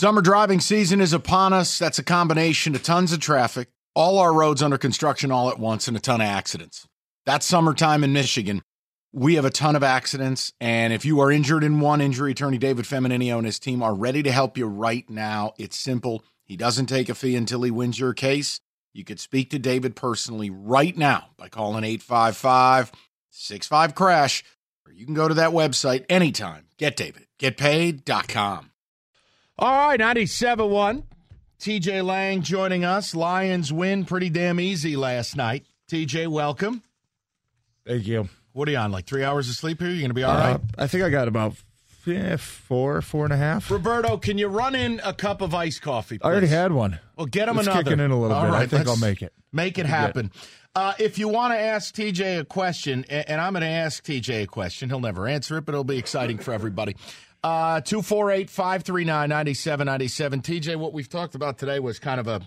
Summer 0.00 0.20
driving 0.20 0.60
season 0.60 1.00
is 1.00 1.12
upon 1.12 1.52
us. 1.52 1.76
That's 1.76 1.98
a 1.98 2.04
combination 2.04 2.76
of 2.76 2.84
tons 2.84 3.12
of 3.12 3.18
traffic, 3.18 3.66
all 3.96 4.20
our 4.20 4.32
roads 4.32 4.62
under 4.62 4.78
construction 4.78 5.32
all 5.32 5.50
at 5.50 5.58
once, 5.58 5.88
and 5.88 5.96
a 5.96 6.00
ton 6.00 6.20
of 6.20 6.26
accidents. 6.28 6.86
That's 7.26 7.44
summertime 7.44 8.04
in 8.04 8.12
Michigan. 8.12 8.62
We 9.12 9.34
have 9.34 9.44
a 9.44 9.50
ton 9.50 9.74
of 9.74 9.82
accidents, 9.82 10.52
and 10.60 10.92
if 10.92 11.04
you 11.04 11.18
are 11.18 11.32
injured 11.32 11.64
in 11.64 11.80
one, 11.80 12.00
injury 12.00 12.30
attorney 12.30 12.58
David 12.58 12.84
Feminino 12.84 13.38
and 13.38 13.44
his 13.44 13.58
team 13.58 13.82
are 13.82 13.92
ready 13.92 14.22
to 14.22 14.30
help 14.30 14.56
you 14.56 14.68
right 14.68 15.10
now. 15.10 15.54
It's 15.58 15.76
simple. 15.76 16.22
He 16.44 16.56
doesn't 16.56 16.86
take 16.86 17.08
a 17.08 17.14
fee 17.16 17.34
until 17.34 17.62
he 17.62 17.72
wins 17.72 17.98
your 17.98 18.14
case. 18.14 18.60
You 18.94 19.02
could 19.02 19.18
speak 19.18 19.50
to 19.50 19.58
David 19.58 19.96
personally 19.96 20.48
right 20.48 20.96
now 20.96 21.30
by 21.36 21.48
calling 21.48 21.82
855 21.82 22.92
65 23.30 23.96
Crash, 23.96 24.44
or 24.86 24.92
you 24.92 25.04
can 25.04 25.14
go 25.14 25.26
to 25.26 25.34
that 25.34 25.50
website 25.50 26.04
anytime. 26.08 26.68
Get 26.78 26.94
David, 26.94 27.26
getpaid.com. 27.40 28.70
All 29.58 29.88
right, 29.88 29.98
97 29.98 30.70
1. 30.70 31.02
TJ 31.58 32.04
Lang 32.04 32.42
joining 32.42 32.84
us. 32.84 33.14
Lions 33.14 33.72
win 33.72 34.04
pretty 34.04 34.30
damn 34.30 34.60
easy 34.60 34.94
last 34.94 35.36
night. 35.36 35.66
TJ, 35.90 36.28
welcome. 36.28 36.82
Thank 37.84 38.06
you. 38.06 38.28
What 38.52 38.68
are 38.68 38.72
you 38.72 38.78
on? 38.78 38.92
Like 38.92 39.06
three 39.06 39.24
hours 39.24 39.48
of 39.48 39.56
sleep 39.56 39.80
here? 39.80 39.88
You're 39.88 39.98
going 39.98 40.10
to 40.10 40.14
be 40.14 40.22
all 40.22 40.34
right? 40.34 40.54
Uh, 40.54 40.58
I 40.78 40.86
think 40.86 41.02
I 41.02 41.10
got 41.10 41.26
about 41.26 41.54
yeah, 42.06 42.36
four, 42.36 43.02
four 43.02 43.24
and 43.24 43.32
a 43.32 43.36
half. 43.36 43.68
Roberto, 43.70 44.16
can 44.16 44.38
you 44.38 44.46
run 44.46 44.76
in 44.76 45.00
a 45.04 45.12
cup 45.12 45.40
of 45.40 45.52
iced 45.54 45.82
coffee? 45.82 46.18
Please? 46.18 46.26
I 46.26 46.30
already 46.30 46.46
had 46.46 46.70
one. 46.70 47.00
Well, 47.16 47.26
get 47.26 47.48
him 47.48 47.58
It's 47.58 47.66
another. 47.66 47.82
kicking 47.82 48.00
in 48.00 48.12
a 48.12 48.18
little 48.20 48.36
All 48.36 48.44
bit. 48.44 48.54
I 48.54 48.66
think 48.66 48.86
I'll 48.86 48.96
make 48.96 49.22
it. 49.22 49.32
Make 49.52 49.78
it 49.78 49.86
happen. 49.86 50.30
Uh, 50.74 50.94
if 50.98 51.18
you 51.18 51.28
want 51.28 51.52
to 51.52 51.58
ask 51.58 51.94
TJ 51.94 52.40
a 52.40 52.44
question, 52.44 53.04
and 53.08 53.40
I'm 53.40 53.52
going 53.52 53.62
to 53.62 53.68
ask 53.68 54.04
TJ 54.04 54.44
a 54.44 54.46
question, 54.46 54.88
he'll 54.88 55.00
never 55.00 55.26
answer 55.26 55.58
it, 55.58 55.64
but 55.64 55.74
it'll 55.74 55.82
be 55.82 55.98
exciting 55.98 56.38
for 56.38 56.52
everybody. 56.52 56.94
Uh, 57.42 57.80
248 57.80 58.50
539 58.50 59.28
9797. 59.28 60.42
TJ, 60.42 60.76
what 60.76 60.92
we've 60.92 61.08
talked 61.08 61.34
about 61.34 61.58
today 61.58 61.80
was 61.80 61.98
kind 61.98 62.20
of 62.20 62.26
a 62.26 62.42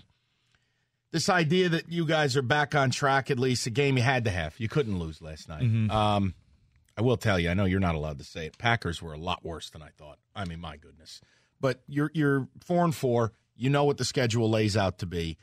this 1.12 1.28
idea 1.28 1.68
that 1.68 1.90
you 1.90 2.06
guys 2.06 2.36
are 2.36 2.42
back 2.42 2.74
on 2.74 2.90
track, 2.90 3.30
at 3.30 3.38
least 3.38 3.66
a 3.66 3.70
game 3.70 3.96
you 3.98 4.02
had 4.02 4.24
to 4.24 4.30
have. 4.30 4.58
You 4.58 4.68
couldn't 4.68 4.98
lose 4.98 5.20
last 5.20 5.48
night. 5.48 5.62
Mm-hmm. 5.62 5.90
Um, 5.90 6.34
I 6.96 7.02
will 7.02 7.18
tell 7.18 7.38
you, 7.38 7.50
I 7.50 7.54
know 7.54 7.66
you're 7.66 7.80
not 7.80 7.94
allowed 7.94 8.18
to 8.18 8.24
say 8.24 8.46
it. 8.46 8.58
Packers 8.58 9.00
were 9.00 9.12
a 9.12 9.18
lot 9.18 9.44
worse 9.44 9.70
than 9.70 9.82
I 9.82 9.88
thought. 9.96 10.18
I 10.34 10.46
mean, 10.46 10.60
my 10.60 10.76
goodness. 10.76 11.20
But 11.60 11.82
you're 11.86 12.10
you're 12.14 12.48
four 12.64 12.84
and 12.84 12.94
four. 12.94 13.32
You 13.56 13.70
know 13.70 13.84
what 13.84 13.98
the 13.98 14.04
schedule 14.04 14.50
lays 14.50 14.76
out 14.76 14.98
to 14.98 15.06
be. 15.06 15.36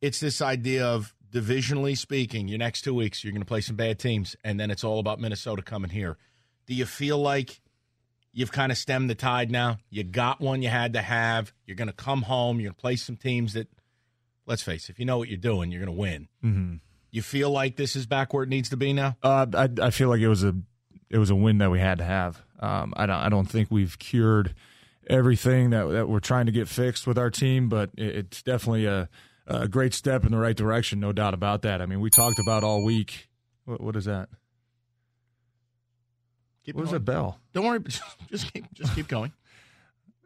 It's 0.00 0.20
this 0.20 0.42
idea 0.42 0.86
of 0.86 1.13
divisionally 1.34 1.98
speaking, 1.98 2.46
your 2.46 2.58
next 2.58 2.82
two 2.82 2.94
weeks 2.94 3.24
you're 3.24 3.32
going 3.32 3.42
to 3.42 3.46
play 3.46 3.60
some 3.60 3.76
bad 3.76 3.98
teams, 3.98 4.36
and 4.44 4.58
then 4.58 4.70
it's 4.70 4.84
all 4.84 5.00
about 5.00 5.20
Minnesota 5.20 5.62
coming 5.62 5.90
here. 5.90 6.16
Do 6.66 6.74
you 6.74 6.86
feel 6.86 7.18
like 7.18 7.60
you've 8.32 8.52
kind 8.52 8.70
of 8.70 8.78
stemmed 8.78 9.10
the 9.10 9.14
tide 9.14 9.50
now? 9.50 9.78
You 9.90 10.04
got 10.04 10.40
one 10.40 10.62
you 10.62 10.68
had 10.68 10.92
to 10.94 11.02
have. 11.02 11.52
You're 11.66 11.76
going 11.76 11.88
to 11.88 11.94
come 11.94 12.22
home. 12.22 12.60
You're 12.60 12.68
going 12.68 12.76
to 12.76 12.80
play 12.80 12.96
some 12.96 13.16
teams 13.16 13.54
that, 13.54 13.68
let's 14.46 14.62
face 14.62 14.88
it, 14.88 14.92
if 14.92 15.00
you 15.00 15.04
know 15.04 15.18
what 15.18 15.28
you're 15.28 15.36
doing, 15.36 15.72
you're 15.72 15.84
going 15.84 15.94
to 15.94 16.00
win. 16.00 16.28
Mm-hmm. 16.42 16.74
You 17.10 17.22
feel 17.22 17.50
like 17.50 17.76
this 17.76 17.96
is 17.96 18.06
back 18.06 18.32
where 18.32 18.44
it 18.44 18.48
needs 18.48 18.70
to 18.70 18.76
be 18.76 18.92
now? 18.92 19.16
Uh, 19.22 19.46
I 19.54 19.68
I 19.86 19.90
feel 19.90 20.08
like 20.08 20.20
it 20.20 20.28
was 20.28 20.42
a 20.42 20.54
it 21.10 21.18
was 21.18 21.30
a 21.30 21.36
win 21.36 21.58
that 21.58 21.70
we 21.70 21.78
had 21.78 21.98
to 21.98 22.04
have. 22.04 22.42
Um, 22.58 22.92
I 22.96 23.06
don't 23.06 23.16
I 23.16 23.28
don't 23.28 23.46
think 23.46 23.70
we've 23.70 23.96
cured 23.98 24.54
everything 25.08 25.70
that 25.70 25.86
that 25.90 26.08
we're 26.08 26.18
trying 26.18 26.46
to 26.46 26.52
get 26.52 26.66
fixed 26.66 27.06
with 27.06 27.16
our 27.16 27.30
team, 27.30 27.68
but 27.68 27.90
it, 27.96 28.16
it's 28.16 28.42
definitely 28.42 28.86
a 28.86 29.08
a 29.46 29.68
great 29.68 29.94
step 29.94 30.24
in 30.24 30.32
the 30.32 30.38
right 30.38 30.56
direction, 30.56 31.00
no 31.00 31.12
doubt 31.12 31.34
about 31.34 31.62
that. 31.62 31.80
I 31.82 31.86
mean, 31.86 32.00
we 32.00 32.10
talked 32.10 32.38
about 32.38 32.64
all 32.64 32.84
week. 32.84 33.28
What, 33.64 33.80
what 33.80 33.96
is 33.96 34.04
that? 34.06 34.28
Keep 36.64 36.76
What 36.76 36.82
is 36.84 36.90
going. 36.90 37.00
that 37.04 37.04
bell? 37.04 37.38
Don't 37.52 37.64
worry. 37.66 37.80
Just 38.30 38.52
keep, 38.52 38.72
just 38.72 38.94
keep 38.94 39.06
going. 39.06 39.32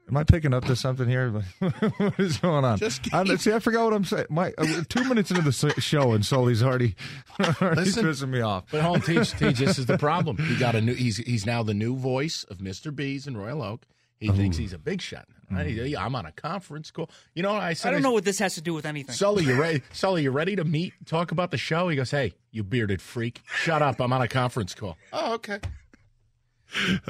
Am 0.08 0.16
I 0.16 0.24
picking 0.24 0.55
up 0.55 0.64
to 0.66 0.74
something 0.77 1.06
here? 1.06 1.30
what 1.58 2.19
is 2.19 2.39
going 2.39 2.64
on? 2.64 2.78
Just 2.78 3.02
keep- 3.02 3.12
I'm, 3.14 3.27
see, 3.36 3.52
I 3.52 3.58
forgot 3.58 3.84
what 3.84 3.92
I'm 3.92 4.05
saying. 4.05 4.27
My 4.30 4.55
uh, 4.56 4.83
two 4.89 5.05
minutes 5.05 5.30
into 5.30 5.42
the 5.42 5.74
show, 5.80 6.12
and 6.12 6.24
Sully's 6.24 6.62
already, 6.62 6.94
already 7.61 7.83
Listen. 7.83 8.06
pissing 8.06 8.28
me 8.30 8.41
off. 8.41 8.64
But 8.70 8.80
hold 8.80 8.96
on, 8.98 9.02
Teach, 9.02 9.33
Teach, 9.33 9.58
this 9.58 9.79
is 9.79 9.85
the 9.85 9.98
problem. 9.98 10.39
He 10.39 10.56
got 10.56 10.74
a 10.74 10.80
new. 10.80 10.95
He's 10.95 11.18
he's 11.18 11.45
now 11.45 11.62
the 11.62 11.74
new 11.74 11.95
voice 11.95 12.42
of 12.45 12.56
Mr. 12.58 12.95
B's 12.95 13.27
in 13.27 13.36
Royal 13.36 13.62
Oak. 13.62 13.85
He 14.18 14.29
thinks 14.30 14.56
he's 14.56 14.73
a 14.73 14.79
big 14.79 15.02
shot. 15.02 15.29
I, 15.51 15.63
am 16.05 16.14
on 16.14 16.27
a 16.27 16.33
conference 16.33 16.91
call. 16.91 17.11
You 17.35 17.42
know 17.42 17.53
what 17.53 17.63
I 17.63 17.73
said? 17.73 17.89
I 17.89 17.92
don't 17.92 18.03
know 18.03 18.13
what 18.13 18.25
this 18.25 18.39
has 18.39 18.55
to 18.57 18.61
do 18.61 18.75
with 18.75 18.86
anything. 18.86 19.14
Sully, 19.14 19.45
you 19.45 19.61
ready? 19.61 19.83
Sully, 19.92 20.23
you 20.23 20.31
ready 20.31 20.57
to 20.57 20.64
meet? 20.64 20.92
Talk 21.07 21.33
about 21.33 21.51
the 21.51 21.57
show? 21.59 21.89
He 21.89 21.97
goes, 21.97 22.11
"Hey, 22.11 22.35
you 22.51 22.63
bearded 22.63 23.01
freak, 23.01 23.41
shut 23.47 23.81
up! 23.83 24.01
I'm 24.01 24.13
on 24.13 24.23
a 24.23 24.29
conference 24.29 24.75
call." 24.75 24.97
Oh, 25.13 25.35
okay. 25.35 25.61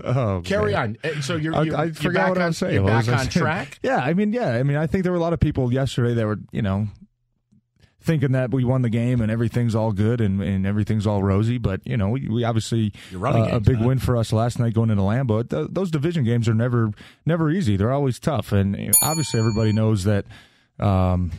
Oh, 0.05 0.41
Carry 0.45 0.73
man. 0.73 0.97
on. 1.05 1.11
Uh, 1.19 1.21
So 1.21 1.37
you're, 1.37 1.55
I, 1.55 1.63
you're 1.63 1.77
I 1.77 1.85
you're 1.87 1.95
forgot 1.95 2.29
what 2.29 2.39
on, 2.39 2.45
I 2.45 2.47
was 2.49 2.59
saying. 2.59 2.75
You're 2.75 2.85
back 2.87 2.99
was 2.99 3.09
on 3.09 3.19
saying? 3.19 3.31
track. 3.31 3.79
Yeah, 3.83 3.99
I 3.99 4.15
mean, 4.15 4.33
yeah, 4.33 4.51
I 4.53 4.63
mean, 4.63 4.77
I 4.77 4.87
think 4.87 5.03
there 5.03 5.13
were 5.13 5.19
a 5.19 5.21
lot 5.21 5.33
of 5.33 5.41
people 5.41 5.73
yesterday 5.73 6.15
that 6.15 6.27
were, 6.27 6.39
you 6.53 6.63
know, 6.63 6.87
thinking 8.09 8.33
that 8.33 8.51
we 8.51 8.65
won 8.65 8.81
the 8.81 8.89
game 8.89 9.21
and 9.21 9.31
everything's 9.31 9.75
all 9.75 9.93
good 9.93 10.23
and, 10.23 10.41
and 10.43 10.67
everything's 10.67 11.07
all 11.07 11.23
rosy. 11.23 11.59
But 11.59 11.87
you 11.87 11.95
know, 11.95 12.09
we, 12.09 12.27
we 12.27 12.43
obviously 12.43 12.95
uh, 13.15 13.49
a 13.53 13.61
big 13.61 13.79
win 13.79 13.99
for 13.99 14.17
us 14.17 14.33
last 14.33 14.59
night 14.59 14.73
going 14.73 14.89
into 14.89 15.03
Lambeau. 15.03 15.49
Th- 15.49 15.69
those 15.71 15.91
division 15.91 16.25
games 16.25 16.49
are 16.49 16.55
never 16.55 16.91
never 17.27 17.51
easy. 17.51 17.77
They're 17.77 17.93
always 17.93 18.19
tough, 18.19 18.51
and 18.51 18.95
obviously 19.03 19.39
everybody 19.39 19.73
knows 19.73 20.05
that. 20.05 20.25
Um, 20.81 21.33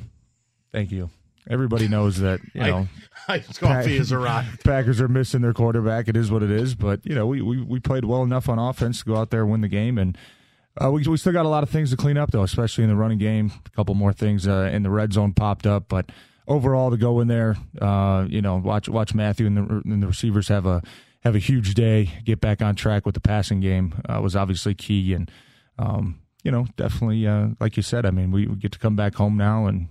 thank 0.71 0.91
you. 0.91 1.09
Everybody 1.49 1.87
knows 1.87 2.19
that 2.19 2.39
you 2.53 2.61
know. 2.61 2.87
Coffee 3.55 3.97
has 3.97 4.11
arrived. 4.11 4.63
Packers 4.63 5.01
are 5.01 5.07
missing 5.07 5.41
their 5.41 5.53
quarterback. 5.53 6.07
It 6.07 6.15
is 6.15 6.29
what 6.29 6.43
it 6.43 6.51
is. 6.51 6.75
But 6.75 7.03
you 7.03 7.15
know, 7.15 7.25
we 7.25 7.41
we, 7.41 7.63
we 7.63 7.79
played 7.79 8.05
well 8.05 8.21
enough 8.21 8.47
on 8.47 8.59
offense 8.59 8.99
to 8.99 9.05
go 9.05 9.15
out 9.15 9.31
there 9.31 9.41
and 9.41 9.51
win 9.51 9.61
the 9.61 9.67
game, 9.67 9.97
and 9.97 10.15
uh, 10.79 10.91
we 10.91 11.01
we 11.01 11.17
still 11.17 11.33
got 11.33 11.47
a 11.47 11.49
lot 11.49 11.63
of 11.63 11.69
things 11.71 11.89
to 11.89 11.97
clean 11.97 12.17
up 12.17 12.29
though, 12.29 12.43
especially 12.43 12.83
in 12.83 12.91
the 12.91 12.95
running 12.95 13.17
game. 13.17 13.51
A 13.65 13.69
couple 13.71 13.95
more 13.95 14.13
things 14.13 14.47
uh, 14.47 14.69
in 14.71 14.83
the 14.83 14.91
red 14.91 15.13
zone 15.13 15.33
popped 15.33 15.65
up, 15.65 15.85
but 15.89 16.11
overall 16.49 16.91
to 16.91 16.97
go 16.97 17.21
in 17.21 17.29
there, 17.29 17.55
uh, 17.79 18.25
you 18.27 18.41
know, 18.41 18.57
watch 18.57 18.89
watch 18.89 19.13
Matthew 19.13 19.47
and 19.47 19.55
the 19.55 19.81
and 19.85 20.03
the 20.03 20.07
receivers 20.07 20.49
have 20.49 20.65
a 20.65 20.81
have 21.21 21.35
a 21.35 21.39
huge 21.39 21.75
day. 21.75 22.09
Get 22.25 22.41
back 22.41 22.61
on 22.61 22.75
track 22.75 23.05
with 23.05 23.15
the 23.15 23.21
passing 23.21 23.61
game 23.61 24.01
uh, 24.09 24.19
was 24.21 24.35
obviously 24.35 24.73
key, 24.73 25.13
and 25.13 25.31
um, 25.77 26.19
you 26.43 26.51
know, 26.51 26.65
definitely, 26.77 27.27
uh, 27.27 27.49
like 27.59 27.75
you 27.77 27.83
said, 27.83 28.05
I 28.05 28.11
mean, 28.11 28.31
we, 28.31 28.47
we 28.47 28.55
get 28.55 28.71
to 28.71 28.79
come 28.79 28.95
back 28.95 29.15
home 29.15 29.35
now, 29.37 29.65
and 29.65 29.89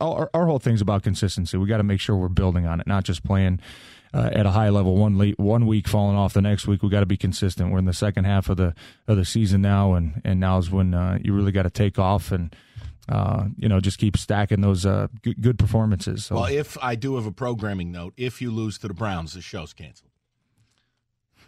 our, 0.00 0.30
our 0.34 0.46
whole 0.46 0.58
thing's 0.58 0.82
about 0.82 1.02
consistency. 1.02 1.56
We 1.56 1.66
got 1.66 1.78
to 1.78 1.82
make 1.82 2.00
sure 2.00 2.16
we're 2.16 2.28
building 2.28 2.66
on 2.66 2.80
it, 2.80 2.86
not 2.86 3.04
just 3.04 3.24
playing 3.24 3.60
uh, 4.12 4.30
at 4.32 4.46
a 4.46 4.50
high 4.50 4.68
level 4.68 4.96
one 4.96 5.16
late, 5.16 5.38
one 5.38 5.66
week, 5.66 5.88
falling 5.88 6.16
off 6.16 6.34
the 6.34 6.42
next 6.42 6.66
week. 6.66 6.82
We 6.82 6.90
got 6.90 7.00
to 7.00 7.06
be 7.06 7.16
consistent. 7.16 7.72
We're 7.72 7.78
in 7.78 7.86
the 7.86 7.94
second 7.94 8.24
half 8.24 8.50
of 8.50 8.58
the 8.58 8.74
of 9.08 9.16
the 9.16 9.24
season 9.24 9.62
now, 9.62 9.94
and 9.94 10.20
and 10.24 10.38
now 10.38 10.58
is 10.58 10.70
when 10.70 10.92
uh, 10.92 11.18
you 11.22 11.32
really 11.32 11.52
got 11.52 11.62
to 11.62 11.70
take 11.70 11.98
off 11.98 12.30
and. 12.32 12.54
Uh, 13.08 13.46
you 13.56 13.68
know, 13.68 13.80
just 13.80 13.98
keep 13.98 14.16
stacking 14.16 14.60
those 14.62 14.84
uh, 14.84 15.06
good, 15.22 15.40
good 15.40 15.58
performances. 15.58 16.26
So, 16.26 16.34
Well, 16.36 16.46
if 16.46 16.76
I 16.82 16.96
do 16.96 17.14
have 17.16 17.26
a 17.26 17.32
programming 17.32 17.92
note, 17.92 18.14
if 18.16 18.42
you 18.42 18.50
lose 18.50 18.78
to 18.78 18.88
the 18.88 18.94
Browns, 18.94 19.34
the 19.34 19.40
show's 19.40 19.72
canceled. 19.72 20.10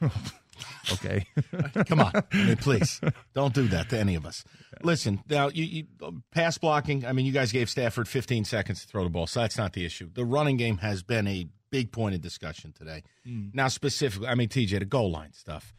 okay, 0.93 1.27
Come 1.87 2.01
on, 2.01 2.13
I 2.15 2.25
mean, 2.33 2.57
please 2.57 3.01
don't 3.35 3.53
do 3.53 3.67
that 3.69 3.91
to 3.91 3.99
any 3.99 4.15
of 4.15 4.25
us. 4.25 4.45
Listen, 4.83 5.23
now 5.29 5.49
you, 5.49 5.65
you 5.65 6.23
pass 6.31 6.59
blocking. 6.59 7.05
I 7.05 7.13
mean, 7.13 7.27
you 7.27 7.33
guys 7.33 7.51
gave 7.51 7.69
Stafford 7.69 8.07
15 8.07 8.45
seconds 8.45 8.83
to 8.83 8.87
throw 8.87 9.03
the 9.03 9.11
ball, 9.11 9.27
so 9.27 9.41
that's 9.41 9.59
not 9.59 9.73
the 9.73 9.85
issue. 9.85 10.09
The 10.13 10.25
running 10.25 10.57
game 10.57 10.79
has 10.79 11.03
been 11.03 11.27
a 11.27 11.49
big 11.71 11.93
point 11.93 12.15
of 12.15 12.21
discussion 12.21 12.73
today. 12.73 13.03
Now, 13.25 13.69
specifically, 13.69 14.29
I 14.29 14.35
mean, 14.35 14.49
TJ, 14.49 14.79
the 14.79 14.85
goal 14.85 15.11
line 15.11 15.33
stuff. 15.33 15.75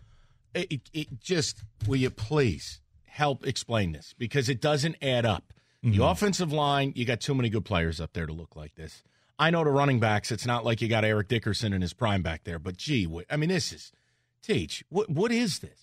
It, 0.53 0.71
it, 0.71 0.81
it 0.93 1.19
just 1.19 1.63
will 1.87 1.95
you 1.97 2.09
please 2.09 2.81
help 3.05 3.45
explain 3.45 3.91
this 3.91 4.13
because 4.17 4.49
it 4.49 4.61
doesn't 4.61 4.95
add 5.01 5.25
up. 5.25 5.53
The 5.81 6.03
offensive 6.03 6.51
line, 6.51 6.91
you 6.95 7.05
got 7.05 7.21
too 7.21 7.33
many 7.33 7.49
good 7.49 7.63
players 7.63 8.01
up 8.01 8.11
there 8.13 8.25
to 8.25 8.33
look 8.33 8.55
like 8.55 8.75
this. 8.75 9.01
I 9.37 9.49
know 9.49 9.63
the 9.63 9.71
running 9.71 10.01
backs. 10.01 10.31
It's 10.31 10.45
not 10.45 10.65
like 10.65 10.81
you 10.81 10.89
got 10.89 11.05
Eric 11.05 11.29
Dickerson 11.29 11.71
in 11.71 11.81
his 11.81 11.93
prime 11.93 12.21
back 12.21 12.43
there, 12.43 12.59
but 12.59 12.75
gee, 12.75 13.07
I 13.29 13.37
mean, 13.37 13.49
this 13.49 13.71
is 13.71 13.93
teach. 14.41 14.83
What 14.89 15.09
what 15.09 15.31
is 15.31 15.59
this? 15.59 15.79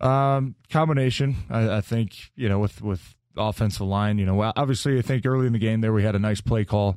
Um, 0.00 0.54
combination. 0.70 1.36
I, 1.50 1.78
I 1.78 1.80
think 1.80 2.30
you 2.36 2.48
know 2.48 2.60
with 2.60 2.80
with 2.82 3.16
offensive 3.36 3.86
line. 3.86 4.18
You 4.18 4.26
know, 4.26 4.40
obviously, 4.56 4.98
I 4.98 5.02
think 5.02 5.26
early 5.26 5.48
in 5.48 5.52
the 5.52 5.58
game 5.58 5.80
there 5.80 5.92
we 5.92 6.04
had 6.04 6.14
a 6.14 6.20
nice 6.20 6.40
play 6.40 6.64
call, 6.64 6.96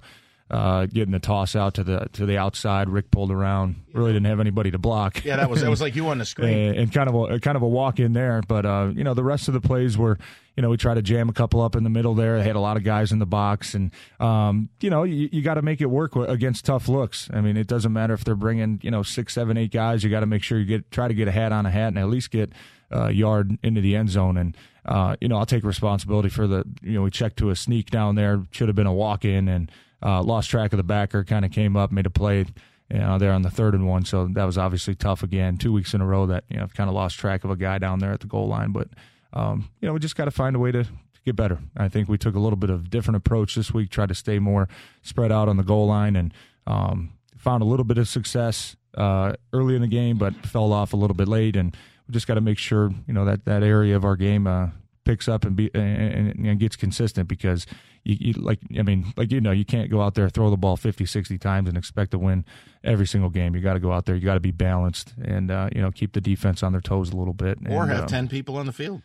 uh, 0.50 0.88
getting 0.88 1.12
the 1.12 1.20
toss 1.20 1.56
out 1.56 1.76
to 1.76 1.84
the 1.84 2.10
to 2.14 2.26
the 2.26 2.38
outside. 2.38 2.90
Rick 2.90 3.12
pulled 3.12 3.32
around. 3.32 3.76
Really 3.94 4.14
didn't 4.14 4.26
have 4.26 4.40
anybody 4.40 4.72
to 4.72 4.80
block. 4.80 5.24
Yeah, 5.24 5.36
that 5.36 5.50
was 5.50 5.62
that 5.62 5.70
was 5.70 5.82
like 5.86 5.96
you 5.96 6.08
on 6.08 6.18
the 6.18 6.26
screen. 6.26 6.58
and, 6.58 6.76
and 6.78 6.94
kind 6.94 7.08
of 7.08 7.16
a 7.16 7.40
kind 7.40 7.56
of 7.56 7.62
a 7.62 7.68
walk 7.68 8.00
in 8.00 8.14
there. 8.14 8.42
But 8.48 8.66
uh, 8.66 8.92
you 8.96 9.04
know, 9.04 9.14
the 9.14 9.24
rest 9.24 9.48
of 9.48 9.54
the 9.54 9.62
plays 9.62 9.96
were, 9.96 10.18
you 10.56 10.64
know, 10.64 10.70
we 10.70 10.78
tried 10.78 10.96
to 10.96 11.04
jam 11.04 11.30
a 11.30 11.34
couple 11.34 11.62
up 11.62 11.76
in 11.76 11.84
the 11.84 11.90
middle 11.90 12.16
there. 12.16 12.40
They 12.40 12.46
had 12.46 12.56
a 12.56 12.62
lot 12.62 12.78
of 12.78 12.84
guys 12.84 13.12
in 13.12 13.20
the 13.20 13.28
box, 13.28 13.76
and 13.76 13.92
um, 14.20 14.70
you 14.82 14.90
know, 14.90 15.04
you, 15.04 15.30
you 15.32 15.44
got 15.44 15.56
to 15.56 15.62
make 15.62 15.82
it 15.82 15.88
work 15.88 16.16
against 16.16 16.66
tough 16.66 16.88
looks. 16.88 17.30
I 17.32 17.42
mean, 17.42 17.56
it 17.56 17.68
doesn't 17.68 17.94
matter 17.94 18.16
if 18.16 18.24
they're 18.24 18.36
bringing 18.36 18.80
you 18.82 18.90
know 18.90 19.04
six, 19.04 19.34
seven, 19.34 19.56
eight 19.56 19.72
guys. 19.72 20.04
You 20.04 20.10
got 20.10 20.22
to 20.22 20.26
make 20.26 20.42
sure 20.42 20.58
you 20.58 20.66
get 20.66 20.90
try 20.90 21.08
to 21.08 21.14
get 21.14 21.28
a 21.28 21.32
hat 21.32 21.52
on 21.52 21.68
a 21.68 21.72
hat 21.72 21.90
and 21.90 22.00
at 22.00 22.08
least 22.10 22.32
get 22.32 22.52
uh, 22.92 23.10
yard 23.10 23.56
into 23.62 23.82
the 23.82 23.96
end 23.96 24.10
zone. 24.10 24.36
And 24.36 24.58
uh, 24.84 25.16
you 25.22 25.28
know, 25.28 25.38
I'll 25.38 25.46
take 25.46 25.64
responsibility 25.64 26.30
for 26.30 26.48
the 26.48 26.64
you 26.82 26.94
know 26.94 27.04
we 27.04 27.12
checked 27.12 27.38
to 27.38 27.52
a 27.52 27.56
sneak 27.56 27.92
down 27.92 28.16
there. 28.16 28.44
Should 28.50 28.68
have 28.68 28.76
been 28.76 28.88
a 28.88 28.94
walk 28.94 29.26
in 29.26 29.48
and 29.48 29.72
uh, 30.04 30.22
lost 30.24 30.50
track 30.50 30.74
of 30.74 30.78
the 30.78 30.84
backer. 30.84 31.24
Kind 31.24 31.46
of 31.46 31.52
came 31.52 31.76
up, 31.76 31.92
made 31.92 32.06
a 32.06 32.10
play 32.10 32.46
you 32.92 33.00
know, 33.00 33.18
there 33.20 33.32
on 33.32 33.44
the 33.44 33.52
third 33.52 33.76
and 33.76 33.88
one. 33.88 34.04
So 34.06 34.28
that 34.34 34.46
was 34.46 34.58
obviously 34.58 34.96
tough 34.96 35.22
again. 35.24 35.58
Two 35.58 35.72
weeks 35.72 35.94
in 35.94 36.02
a 36.02 36.06
row 36.06 36.26
that, 36.28 36.44
you 36.50 36.58
know, 36.58 36.64
I've 36.64 36.74
kind 36.74 36.90
of 36.90 36.96
lost 36.96 37.18
track 37.20 37.44
of 37.44 37.52
a 37.52 37.56
guy 37.56 37.78
down 37.78 38.00
there 38.00 38.12
at 38.12 38.20
the 38.20 38.28
goal 38.28 38.48
line. 38.48 38.72
But, 38.72 38.90
um, 39.34 39.70
you 39.80 39.88
know, 39.88 39.94
we 39.94 40.00
just 40.00 40.16
got 40.16 40.26
to 40.26 40.32
find 40.32 40.56
a 40.56 40.60
way 40.60 40.72
to 40.72 40.86
get 41.26 41.36
better. 41.36 41.60
I 41.78 41.88
think 41.88 42.10
we 42.10 42.18
took 42.18 42.36
a 42.36 42.40
little 42.40 42.58
bit 42.58 42.72
of 42.72 42.90
different 42.90 43.18
approach 43.18 43.56
this 43.56 43.74
week, 43.74 43.92
tried 43.92 44.10
to 44.10 44.16
stay 44.16 44.40
more 44.40 44.68
spread 45.04 45.32
out 45.32 45.48
on 45.48 45.58
the 45.58 45.64
goal 45.64 45.88
line, 45.88 46.16
and 46.16 46.34
um, 46.66 47.12
found 47.38 47.62
a 47.62 47.66
little 47.66 47.84
bit 47.84 48.00
of 48.00 48.08
success 48.08 48.76
uh, 48.98 49.34
early 49.54 49.76
in 49.76 49.82
the 49.82 49.88
game, 49.88 50.18
but 50.18 50.34
fell 50.46 50.74
off 50.74 50.94
a 50.94 50.98
little 50.98 51.16
bit 51.16 51.28
late. 51.28 51.56
And 51.56 51.78
we 52.08 52.14
just 52.14 52.26
got 52.26 52.36
to 52.36 52.42
make 52.42 52.58
sure 52.58 52.92
you 53.08 53.14
know 53.14 53.26
that 53.26 53.46
that 53.46 53.62
area 53.62 53.96
of 53.96 54.04
our 54.04 54.16
game 54.16 54.48
uh, 54.48 54.70
picks 55.10 55.28
up 55.28 55.44
and 55.44 55.56
be 55.56 55.72
and, 55.74 56.36
and, 56.46 56.60
gets 56.60 56.76
consistent 56.76 57.28
because 57.28 57.66
you, 58.04 58.18
you, 58.20 58.34
like 58.34 58.60
I 58.78 58.84
mean 58.84 59.12
like 59.18 59.32
you 59.32 59.42
know 59.42 59.50
you 59.50 59.66
can't 59.66 59.90
go 59.90 60.04
out 60.04 60.14
there 60.14 60.30
throw 60.30 60.52
the 60.52 60.58
ball 60.58 60.78
50 60.78 61.04
60 61.04 61.40
times 61.40 61.68
and 61.68 61.76
expect 61.76 62.12
to 62.12 62.20
win 62.20 62.46
every 62.84 63.08
single 63.08 63.32
game 63.32 63.56
you 63.56 63.62
got 63.62 63.74
to 63.74 63.80
go 63.80 63.92
out 63.92 64.06
there 64.06 64.14
you 64.14 64.22
got 64.22 64.36
to 64.36 64.40
be 64.40 64.52
balanced 64.52 65.16
and 65.20 65.50
uh, 65.50 65.68
you 65.74 65.82
know 65.82 65.90
keep 65.90 66.14
the 66.14 66.22
defense 66.22 66.62
on 66.62 66.74
their 66.74 66.82
toes 66.82 67.10
a 67.10 67.16
little 67.16 67.34
bit 67.34 67.58
or 67.72 67.82
and, 67.82 67.92
have 67.92 68.04
uh, 68.04 68.08
10 68.08 68.28
people 68.28 68.56
on 68.56 68.68
the 68.68 68.72
field 68.72 69.02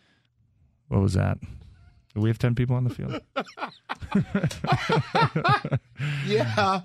what 0.89 1.01
was 1.01 1.15
that 1.15 1.39
do 2.15 2.21
we 2.21 2.29
have 2.29 2.39
10 2.39 2.55
people 2.55 2.77
on 2.77 2.85
the 2.85 2.91
field? 2.91 3.21
yeah. 6.29 6.83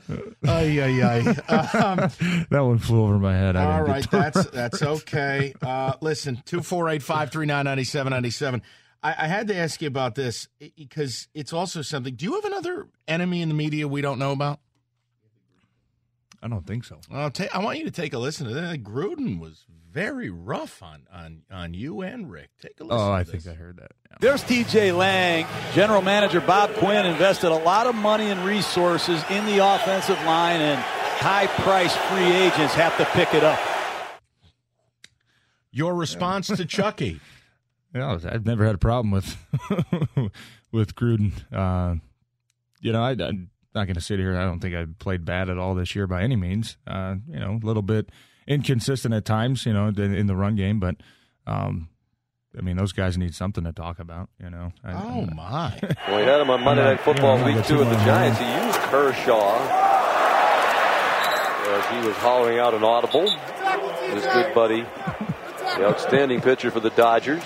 Ay, 0.48 0.81
ay, 0.81 1.04
ay. 1.04 1.19
Um, 1.54 1.98
that 2.50 2.62
one 2.62 2.80
flew 2.80 3.04
over 3.04 3.19
my 3.19 3.38
head. 3.38 3.56
all 3.56 3.83
right. 3.83 4.10
That's 4.10 4.45
that's 4.48 4.81
okay. 4.81 5.54
Uh, 5.62 5.94
listen, 6.01 6.42
248 6.45 7.04
539 7.04 7.63
9797. 7.63 8.63
I, 9.01 9.15
I 9.19 9.27
had 9.27 9.47
to 9.47 9.55
ask 9.55 9.81
you 9.81 9.87
about 9.87 10.15
this 10.15 10.47
because 10.75 11.27
it's 11.33 11.53
also 11.53 11.81
something. 11.81 12.15
Do 12.15 12.25
you 12.25 12.33
have 12.35 12.45
another 12.45 12.87
enemy 13.07 13.41
in 13.41 13.49
the 13.49 13.55
media 13.55 13.87
we 13.87 14.01
don't 14.01 14.19
know 14.19 14.31
about? 14.31 14.59
I 16.41 16.47
don't 16.47 16.65
think 16.65 16.85
so. 16.85 16.99
I'll 17.11 17.31
ta- 17.31 17.47
I 17.53 17.59
want 17.59 17.79
you 17.79 17.85
to 17.85 17.91
take 17.91 18.13
a 18.13 18.17
listen 18.19 18.47
to 18.47 18.53
that. 18.53 18.81
Gruden 18.83 19.39
was 19.39 19.65
very 19.91 20.29
rough 20.29 20.81
on 20.81 21.05
on 21.13 21.41
on 21.51 21.73
you 21.73 22.01
and 22.01 22.31
Rick. 22.31 22.49
Take 22.61 22.79
a 22.79 22.83
listen. 22.83 22.97
Oh, 22.97 23.11
I 23.11 23.23
this. 23.23 23.43
think 23.43 23.47
I 23.55 23.59
heard 23.59 23.77
that. 23.77 23.91
Yeah. 24.09 24.17
There's 24.21 24.43
TJ 24.43 24.95
Lang. 24.97 25.45
General 25.73 26.01
manager 26.01 26.39
Bob 26.39 26.73
Quinn 26.75 27.05
invested 27.05 27.51
a 27.51 27.57
lot 27.63 27.87
of 27.87 27.95
money 27.95 28.29
and 28.29 28.39
resources 28.45 29.21
in 29.29 29.45
the 29.47 29.57
offensive 29.57 30.17
line, 30.23 30.61
and 30.61 30.79
high 30.79 31.47
priced 31.47 31.97
free 31.97 32.31
agents 32.31 32.73
have 32.73 32.95
to 32.97 33.05
pick 33.05 33.33
it 33.33 33.43
up. 33.43 33.59
Your 35.71 35.93
response 35.93 36.47
to 36.47 36.65
Chucky. 36.65 37.19
Yeah, 37.94 38.18
I've 38.25 38.45
never 38.45 38.65
had 38.65 38.75
a 38.75 38.80
problem 38.80 39.12
with 39.12 39.36
with 40.71 40.95
Gruden. 40.95 41.31
Uh, 41.51 41.95
you 42.81 42.91
know, 42.91 43.01
I, 43.01 43.12
am 43.12 43.50
not 43.74 43.86
going 43.86 43.95
to 43.95 44.01
sit 44.01 44.19
here. 44.19 44.38
I 44.38 44.45
don't 44.45 44.59
think 44.59 44.75
I 44.75 44.86
played 45.00 45.25
bad 45.25 45.50
at 45.50 45.57
all 45.57 45.74
this 45.74 45.95
year 45.95 46.06
by 46.06 46.21
any 46.21 46.36
means. 46.36 46.77
Uh, 46.86 47.15
you 47.27 47.39
know, 47.39 47.59
a 47.62 47.65
little 47.65 47.81
bit 47.81 48.09
inconsistent 48.47 49.13
at 49.13 49.25
times. 49.25 49.65
You 49.65 49.74
know, 49.74 49.88
in, 49.88 50.13
in 50.13 50.27
the 50.27 50.36
run 50.36 50.56
game, 50.56 50.80
but 50.80 50.97
um, 51.47 51.89
I 52.57 52.62
mean, 52.62 52.77
those 52.77 52.91
guys 52.91 53.18
need 53.18 53.33
something 53.33 53.63
to 53.63 53.74
talk 53.74 54.00
about. 54.00 54.30
You 54.39 54.51
know. 54.51 54.71
I, 54.83 54.94
oh 54.94 55.25
my! 55.25 55.80
well, 56.07 56.18
we 56.18 56.24
had 56.24 56.42
him 56.42 56.51
on 56.51 56.63
Monday 56.63 56.83
Night 56.83 57.00
Football 57.01 57.44
Week 57.44 57.65
Two 57.65 57.81
of 57.81 57.89
the 57.89 57.95
Giants. 57.97 58.39
He 58.39 58.45
used 58.45 58.80
Kershaw 58.92 59.57
as 61.71 61.85
he 61.88 62.07
was 62.07 62.15
hollering 62.18 62.59
out 62.59 62.75
an 62.75 62.83
audible. 62.83 63.30
His 63.30 64.24
good 64.25 64.53
buddy, 64.53 64.81
the 64.81 65.88
outstanding 65.88 66.42
pitcher 66.42 66.71
for 66.71 66.80
the 66.80 66.89
Dodgers. 66.92 67.44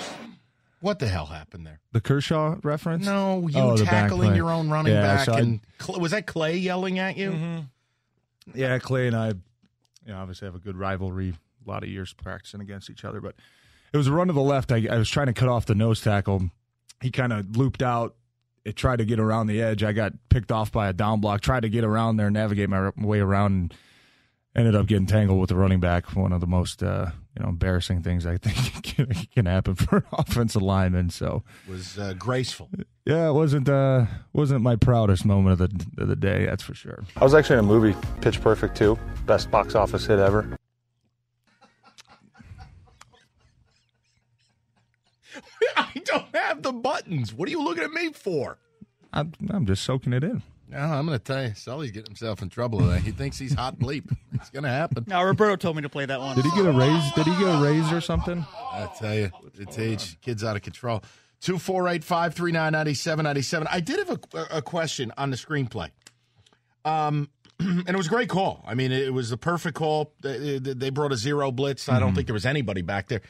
What 0.84 0.98
the 0.98 1.08
hell 1.08 1.24
happened 1.24 1.66
there? 1.66 1.80
The 1.92 2.02
Kershaw 2.02 2.56
reference? 2.62 3.06
No, 3.06 3.48
you 3.48 3.58
oh, 3.58 3.74
tackling 3.74 4.36
your 4.36 4.50
own 4.50 4.68
running 4.68 4.92
yeah, 4.92 5.00
back, 5.00 5.24
so 5.24 5.32
and 5.32 5.60
I, 5.88 5.96
was 5.96 6.10
that 6.10 6.26
Clay 6.26 6.58
yelling 6.58 6.98
at 6.98 7.16
you? 7.16 7.30
Mm-hmm. 7.30 7.60
Yeah, 8.54 8.78
Clay 8.80 9.06
and 9.06 9.16
I, 9.16 9.28
you 9.28 9.34
know, 10.08 10.18
obviously 10.18 10.44
have 10.44 10.54
a 10.54 10.58
good 10.58 10.76
rivalry. 10.76 11.38
A 11.66 11.70
lot 11.70 11.84
of 11.84 11.88
years 11.88 12.12
practicing 12.12 12.60
against 12.60 12.90
each 12.90 13.02
other, 13.02 13.22
but 13.22 13.34
it 13.94 13.96
was 13.96 14.08
a 14.08 14.12
run 14.12 14.26
to 14.26 14.34
the 14.34 14.42
left. 14.42 14.70
I, 14.72 14.86
I 14.90 14.98
was 14.98 15.08
trying 15.08 15.28
to 15.28 15.32
cut 15.32 15.48
off 15.48 15.64
the 15.64 15.74
nose 15.74 16.02
tackle. 16.02 16.50
He 17.00 17.10
kind 17.10 17.32
of 17.32 17.56
looped 17.56 17.82
out. 17.82 18.16
It 18.66 18.76
tried 18.76 18.96
to 18.96 19.06
get 19.06 19.18
around 19.18 19.46
the 19.46 19.62
edge. 19.62 19.82
I 19.82 19.92
got 19.92 20.12
picked 20.28 20.52
off 20.52 20.70
by 20.70 20.90
a 20.90 20.92
down 20.92 21.18
block. 21.18 21.40
Tried 21.40 21.60
to 21.60 21.70
get 21.70 21.84
around 21.84 22.18
there, 22.18 22.30
navigate 22.30 22.68
my 22.68 22.90
way 22.98 23.20
around. 23.20 23.52
And, 23.52 23.74
ended 24.56 24.76
up 24.76 24.86
getting 24.86 25.06
tangled 25.06 25.40
with 25.40 25.48
the 25.48 25.56
running 25.56 25.80
back. 25.80 26.14
One 26.14 26.32
of 26.32 26.40
the 26.40 26.46
most 26.46 26.82
uh, 26.82 27.10
you 27.36 27.42
know 27.42 27.48
embarrassing 27.50 28.02
things 28.02 28.26
I 28.26 28.36
think 28.42 28.82
can, 28.82 29.06
can 29.34 29.46
happen 29.46 29.74
for 29.74 29.96
an 29.96 30.04
offensive 30.12 30.62
lineman. 30.62 31.10
So 31.10 31.42
was 31.68 31.98
uh, 31.98 32.14
graceful. 32.18 32.70
Yeah, 33.04 33.28
it 33.28 33.32
wasn't 33.32 33.68
uh, 33.68 34.06
wasn't 34.32 34.62
my 34.62 34.76
proudest 34.76 35.24
moment 35.24 35.60
of 35.60 35.70
the 35.70 36.02
of 36.02 36.08
the 36.08 36.16
day. 36.16 36.46
That's 36.46 36.62
for 36.62 36.74
sure. 36.74 37.04
I 37.16 37.24
was 37.24 37.34
actually 37.34 37.58
in 37.58 37.64
a 37.64 37.68
movie, 37.68 37.96
Pitch 38.20 38.40
Perfect 38.40 38.76
2, 38.76 38.98
best 39.26 39.50
box 39.50 39.74
office 39.74 40.06
hit 40.06 40.18
ever. 40.18 40.56
I 45.76 45.90
don't 46.04 46.34
have 46.34 46.62
the 46.62 46.72
buttons. 46.72 47.34
What 47.34 47.48
are 47.48 47.50
you 47.50 47.62
looking 47.62 47.84
at 47.84 47.92
me 47.92 48.12
for? 48.12 48.58
I'm, 49.12 49.32
I'm 49.50 49.66
just 49.66 49.82
soaking 49.84 50.12
it 50.12 50.24
in. 50.24 50.42
No, 50.68 50.78
I'm 50.78 51.06
going 51.06 51.18
to 51.18 51.22
tell 51.24 51.42
you, 51.42 51.54
Sully's 51.54 51.90
getting 51.90 52.10
himself 52.10 52.42
in 52.42 52.48
trouble 52.48 52.80
today. 52.80 52.98
He 53.00 53.10
thinks 53.10 53.38
he's 53.38 53.54
hot 53.54 53.78
bleep. 53.78 54.16
It's 54.32 54.50
going 54.50 54.62
to 54.64 54.70
happen. 54.70 55.04
Now 55.06 55.22
Roberto 55.24 55.56
told 55.56 55.76
me 55.76 55.82
to 55.82 55.88
play 55.88 56.06
that 56.06 56.20
one. 56.20 56.34
Did 56.36 56.44
he 56.46 56.50
get 56.56 56.66
a 56.66 56.72
raise? 56.72 57.12
Did 57.12 57.26
he 57.26 57.32
get 57.32 57.54
a 57.54 57.62
raise 57.62 57.92
or 57.92 58.00
something? 58.00 58.44
I 58.72 58.88
tell 58.98 59.14
you, 59.14 59.30
it's 59.54 59.78
age. 59.78 60.20
Kid's 60.20 60.42
out 60.42 60.56
of 60.56 60.62
control. 60.62 61.02
Two 61.40 61.58
four 61.58 61.88
eight 61.88 62.02
five 62.02 62.34
three 62.34 62.52
nine 62.52 62.72
ninety 62.72 62.94
seven 62.94 63.24
ninety 63.24 63.42
seven. 63.42 63.68
I 63.70 63.80
did 63.80 63.98
have 63.98 64.18
a, 64.32 64.56
a 64.56 64.62
question 64.62 65.12
on 65.18 65.30
the 65.30 65.36
screenplay, 65.36 65.90
um, 66.86 67.28
and 67.60 67.88
it 67.88 67.96
was 67.96 68.06
a 68.06 68.10
great 68.10 68.30
call. 68.30 68.64
I 68.66 68.74
mean, 68.74 68.92
it 68.92 69.12
was 69.12 69.28
the 69.28 69.36
perfect 69.36 69.76
call. 69.76 70.14
They, 70.22 70.58
they 70.58 70.88
brought 70.88 71.12
a 71.12 71.16
zero 71.16 71.52
blitz. 71.52 71.88
I 71.88 71.98
don't 71.98 72.08
mm-hmm. 72.08 72.16
think 72.16 72.26
there 72.28 72.34
was 72.34 72.46
anybody 72.46 72.80
back 72.80 73.08
there. 73.08 73.20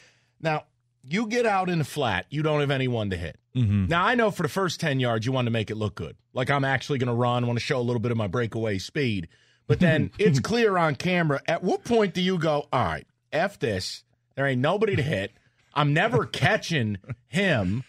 Now, 0.40 0.64
you 1.06 1.26
get 1.26 1.46
out 1.46 1.68
in 1.68 1.78
the 1.78 1.84
flat, 1.84 2.26
you 2.30 2.42
don't 2.42 2.60
have 2.60 2.70
anyone 2.70 3.10
to 3.10 3.16
hit. 3.16 3.38
Mm-hmm. 3.54 3.86
Now, 3.86 4.04
I 4.04 4.14
know 4.14 4.30
for 4.30 4.42
the 4.42 4.48
first 4.48 4.80
10 4.80 5.00
yards, 5.00 5.26
you 5.26 5.32
want 5.32 5.46
to 5.46 5.50
make 5.50 5.70
it 5.70 5.76
look 5.76 5.94
good. 5.94 6.16
Like 6.32 6.50
I'm 6.50 6.64
actually 6.64 6.98
going 6.98 7.08
to 7.08 7.14
run, 7.14 7.46
want 7.46 7.58
to 7.58 7.64
show 7.64 7.78
a 7.78 7.82
little 7.82 8.00
bit 8.00 8.10
of 8.10 8.16
my 8.16 8.26
breakaway 8.26 8.78
speed. 8.78 9.28
But 9.66 9.80
then 9.80 10.10
it's 10.18 10.40
clear 10.40 10.76
on 10.76 10.96
camera. 10.96 11.40
At 11.46 11.62
what 11.62 11.84
point 11.84 12.14
do 12.14 12.20
you 12.20 12.38
go, 12.38 12.68
all 12.72 12.84
right, 12.84 13.06
F 13.32 13.58
this. 13.58 14.04
There 14.34 14.46
ain't 14.46 14.60
nobody 14.60 14.96
to 14.96 15.02
hit. 15.02 15.32
I'm 15.74 15.92
never 15.92 16.24
catching 16.24 16.98
him. 17.28 17.84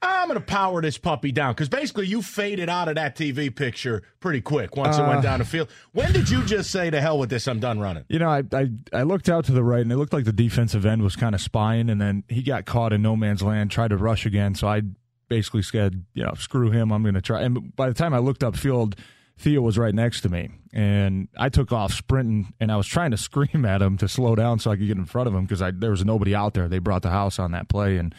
I'm 0.00 0.28
going 0.28 0.38
to 0.38 0.44
power 0.44 0.80
this 0.80 0.96
puppy 0.96 1.32
down 1.32 1.52
because 1.52 1.68
basically 1.68 2.06
you 2.06 2.22
faded 2.22 2.68
out 2.68 2.88
of 2.88 2.94
that 2.94 3.16
TV 3.16 3.54
picture 3.54 4.02
pretty 4.20 4.40
quick 4.40 4.76
once 4.76 4.98
uh, 4.98 5.02
it 5.02 5.06
went 5.06 5.18
uh. 5.20 5.22
down 5.22 5.38
the 5.40 5.44
field. 5.44 5.68
When 5.92 6.12
did 6.12 6.28
you 6.28 6.44
just 6.44 6.70
say 6.70 6.90
to 6.90 7.00
hell 7.00 7.18
with 7.18 7.30
this? 7.30 7.48
I'm 7.48 7.60
done 7.60 7.80
running. 7.80 8.04
You 8.08 8.18
know, 8.18 8.28
I, 8.28 8.42
I 8.52 8.70
I 8.92 9.02
looked 9.02 9.28
out 9.28 9.44
to 9.46 9.52
the 9.52 9.64
right 9.64 9.80
and 9.80 9.90
it 9.90 9.96
looked 9.96 10.12
like 10.12 10.24
the 10.24 10.32
defensive 10.32 10.86
end 10.86 11.02
was 11.02 11.16
kind 11.16 11.34
of 11.34 11.40
spying, 11.40 11.90
and 11.90 12.00
then 12.00 12.24
he 12.28 12.42
got 12.42 12.64
caught 12.64 12.92
in 12.92 13.02
no 13.02 13.16
man's 13.16 13.42
land, 13.42 13.70
tried 13.70 13.88
to 13.88 13.96
rush 13.96 14.26
again. 14.26 14.54
So 14.54 14.68
I 14.68 14.82
basically 15.28 15.62
said, 15.62 16.04
you 16.14 16.24
know, 16.24 16.34
screw 16.34 16.70
him. 16.70 16.92
I'm 16.92 17.02
going 17.02 17.14
to 17.14 17.20
try. 17.20 17.42
And 17.42 17.74
by 17.74 17.88
the 17.88 17.94
time 17.94 18.14
I 18.14 18.18
looked 18.18 18.42
upfield, 18.42 18.98
Theo 19.38 19.60
was 19.60 19.78
right 19.78 19.94
next 19.94 20.22
to 20.22 20.28
me, 20.28 20.50
and 20.72 21.28
I 21.36 21.48
took 21.48 21.72
off 21.72 21.92
sprinting, 21.92 22.52
and 22.60 22.72
I 22.72 22.76
was 22.76 22.86
trying 22.86 23.12
to 23.12 23.16
scream 23.16 23.64
at 23.64 23.82
him 23.82 23.96
to 23.98 24.08
slow 24.08 24.34
down 24.34 24.58
so 24.58 24.70
I 24.70 24.76
could 24.76 24.86
get 24.86 24.96
in 24.96 25.06
front 25.06 25.28
of 25.28 25.34
him 25.34 25.44
because 25.44 25.62
there 25.78 25.90
was 25.90 26.04
nobody 26.04 26.34
out 26.34 26.54
there. 26.54 26.68
They 26.68 26.78
brought 26.78 27.02
the 27.02 27.10
house 27.10 27.38
on 27.38 27.52
that 27.52 27.68
play, 27.68 27.96
and 27.98 28.14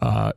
uh, 0.00 0.32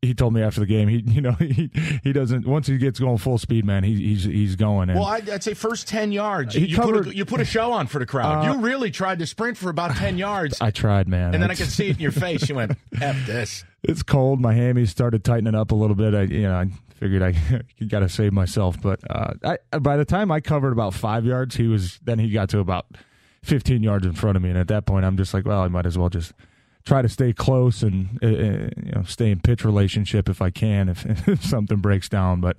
he 0.00 0.14
told 0.14 0.32
me 0.32 0.42
after 0.42 0.60
the 0.60 0.66
game, 0.66 0.88
he 0.88 0.98
you 1.06 1.20
know 1.20 1.32
he 1.32 1.70
he 2.02 2.12
doesn't 2.12 2.46
once 2.46 2.66
he 2.66 2.78
gets 2.78 3.00
going 3.00 3.18
full 3.18 3.38
speed, 3.38 3.64
man, 3.64 3.84
he, 3.84 3.94
he's 3.94 4.24
he's 4.24 4.56
going. 4.56 4.88
well, 4.88 5.04
I'd, 5.04 5.28
I'd, 5.28 5.42
say 5.42 5.54
first 5.54 5.88
ten 5.88 6.12
yards, 6.12 6.54
you 6.54 6.76
covered, 6.76 7.04
put 7.04 7.12
a, 7.14 7.16
you 7.16 7.24
put 7.24 7.40
a 7.40 7.44
show 7.44 7.72
on 7.72 7.86
for 7.86 7.98
the 7.98 8.06
crowd. 8.06 8.46
Uh, 8.46 8.52
you 8.52 8.60
really 8.60 8.90
tried 8.90 9.18
to 9.18 9.26
sprint 9.26 9.56
for 9.56 9.70
about 9.70 9.96
ten 9.96 10.18
yards. 10.18 10.60
I 10.60 10.70
tried, 10.70 11.08
man, 11.08 11.34
and 11.34 11.42
then 11.42 11.50
I 11.50 11.54
could 11.54 11.68
see 11.68 11.88
it 11.88 11.96
in 11.96 12.02
your 12.02 12.12
face. 12.12 12.48
You 12.48 12.54
went, 12.54 12.72
"F 13.00 13.26
this." 13.26 13.64
It's 13.82 14.02
cold. 14.02 14.40
My 14.40 14.54
hammies 14.54 14.88
started 14.88 15.24
tightening 15.24 15.54
up 15.54 15.70
a 15.70 15.74
little 15.74 15.96
bit. 15.96 16.14
I 16.14 16.22
you 16.22 16.42
know 16.42 16.54
I 16.54 16.66
figured 16.94 17.22
I 17.22 17.32
got 17.86 18.00
to 18.00 18.08
save 18.08 18.32
myself, 18.32 18.80
but 18.80 19.00
uh, 19.08 19.34
I 19.72 19.78
by 19.78 19.96
the 19.96 20.04
time 20.04 20.30
I 20.30 20.40
covered 20.40 20.72
about 20.72 20.94
five 20.94 21.24
yards, 21.24 21.56
he 21.56 21.66
was 21.66 21.98
then 22.04 22.18
he 22.18 22.30
got 22.30 22.50
to 22.50 22.60
about 22.60 22.86
fifteen 23.42 23.82
yards 23.82 24.06
in 24.06 24.12
front 24.12 24.36
of 24.36 24.42
me, 24.42 24.50
and 24.50 24.58
at 24.58 24.68
that 24.68 24.86
point, 24.86 25.04
I'm 25.04 25.16
just 25.16 25.34
like, 25.34 25.44
well, 25.44 25.62
I 25.62 25.68
might 25.68 25.86
as 25.86 25.98
well 25.98 26.08
just 26.08 26.32
try 26.88 27.02
to 27.02 27.08
stay 27.08 27.32
close 27.34 27.82
and 27.82 28.18
uh, 28.22 28.26
uh, 28.26 28.30
you 28.30 28.92
know 28.94 29.02
stay 29.06 29.30
in 29.30 29.40
pitch 29.40 29.64
relationship 29.64 30.28
if 30.28 30.40
I 30.40 30.50
can 30.50 30.88
if, 30.88 31.04
if, 31.28 31.44
something 31.44 31.78
breaks 31.78 32.08
down. 32.08 32.40
But 32.40 32.58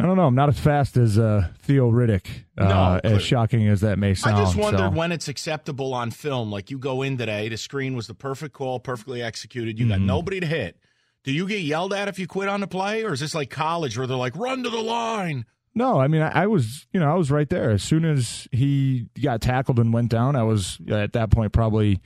I 0.00 0.06
don't 0.06 0.16
know. 0.16 0.26
I'm 0.26 0.34
not 0.34 0.48
as 0.48 0.58
fast 0.58 0.96
as 0.96 1.18
uh, 1.18 1.48
Theo 1.60 1.90
Riddick. 1.90 2.26
Uh, 2.58 2.64
no, 2.64 3.00
as 3.04 3.22
shocking 3.22 3.68
as 3.68 3.82
that 3.82 3.98
may 3.98 4.14
sound. 4.14 4.36
I 4.36 4.40
just 4.40 4.56
wondered 4.56 4.78
so. 4.78 4.90
when 4.90 5.12
it's 5.12 5.28
acceptable 5.28 5.94
on 5.94 6.10
film. 6.10 6.50
Like 6.50 6.70
you 6.70 6.78
go 6.78 7.02
in 7.02 7.18
today, 7.18 7.48
the 7.48 7.58
screen 7.58 7.94
was 7.94 8.06
the 8.06 8.14
perfect 8.14 8.54
call, 8.54 8.80
perfectly 8.80 9.22
executed. 9.22 9.78
You 9.78 9.88
got 9.88 9.98
mm-hmm. 9.98 10.06
nobody 10.06 10.40
to 10.40 10.46
hit. 10.46 10.78
Do 11.22 11.32
you 11.32 11.46
get 11.46 11.60
yelled 11.60 11.92
at 11.92 12.08
if 12.08 12.18
you 12.18 12.26
quit 12.26 12.48
on 12.48 12.60
the 12.60 12.68
play, 12.68 13.04
or 13.04 13.12
is 13.12 13.20
this 13.20 13.34
like 13.34 13.50
college 13.50 13.98
where 13.98 14.06
they're 14.06 14.16
like, 14.16 14.36
"Run 14.36 14.62
to 14.62 14.70
the 14.70 14.80
line"? 14.80 15.44
No, 15.74 16.00
I 16.00 16.08
mean 16.08 16.22
I, 16.22 16.44
I, 16.44 16.46
was, 16.46 16.86
you 16.92 17.00
know, 17.00 17.10
I 17.10 17.16
was 17.16 17.30
right 17.30 17.50
there 17.50 17.70
as 17.70 17.82
soon 17.82 18.06
as 18.06 18.48
he 18.50 19.08
got 19.22 19.42
tackled 19.42 19.78
and 19.78 19.92
went 19.92 20.08
down. 20.08 20.34
I 20.34 20.44
was 20.44 20.78
at 20.88 21.12
that 21.12 21.30
point 21.30 21.52
probably 21.52 22.00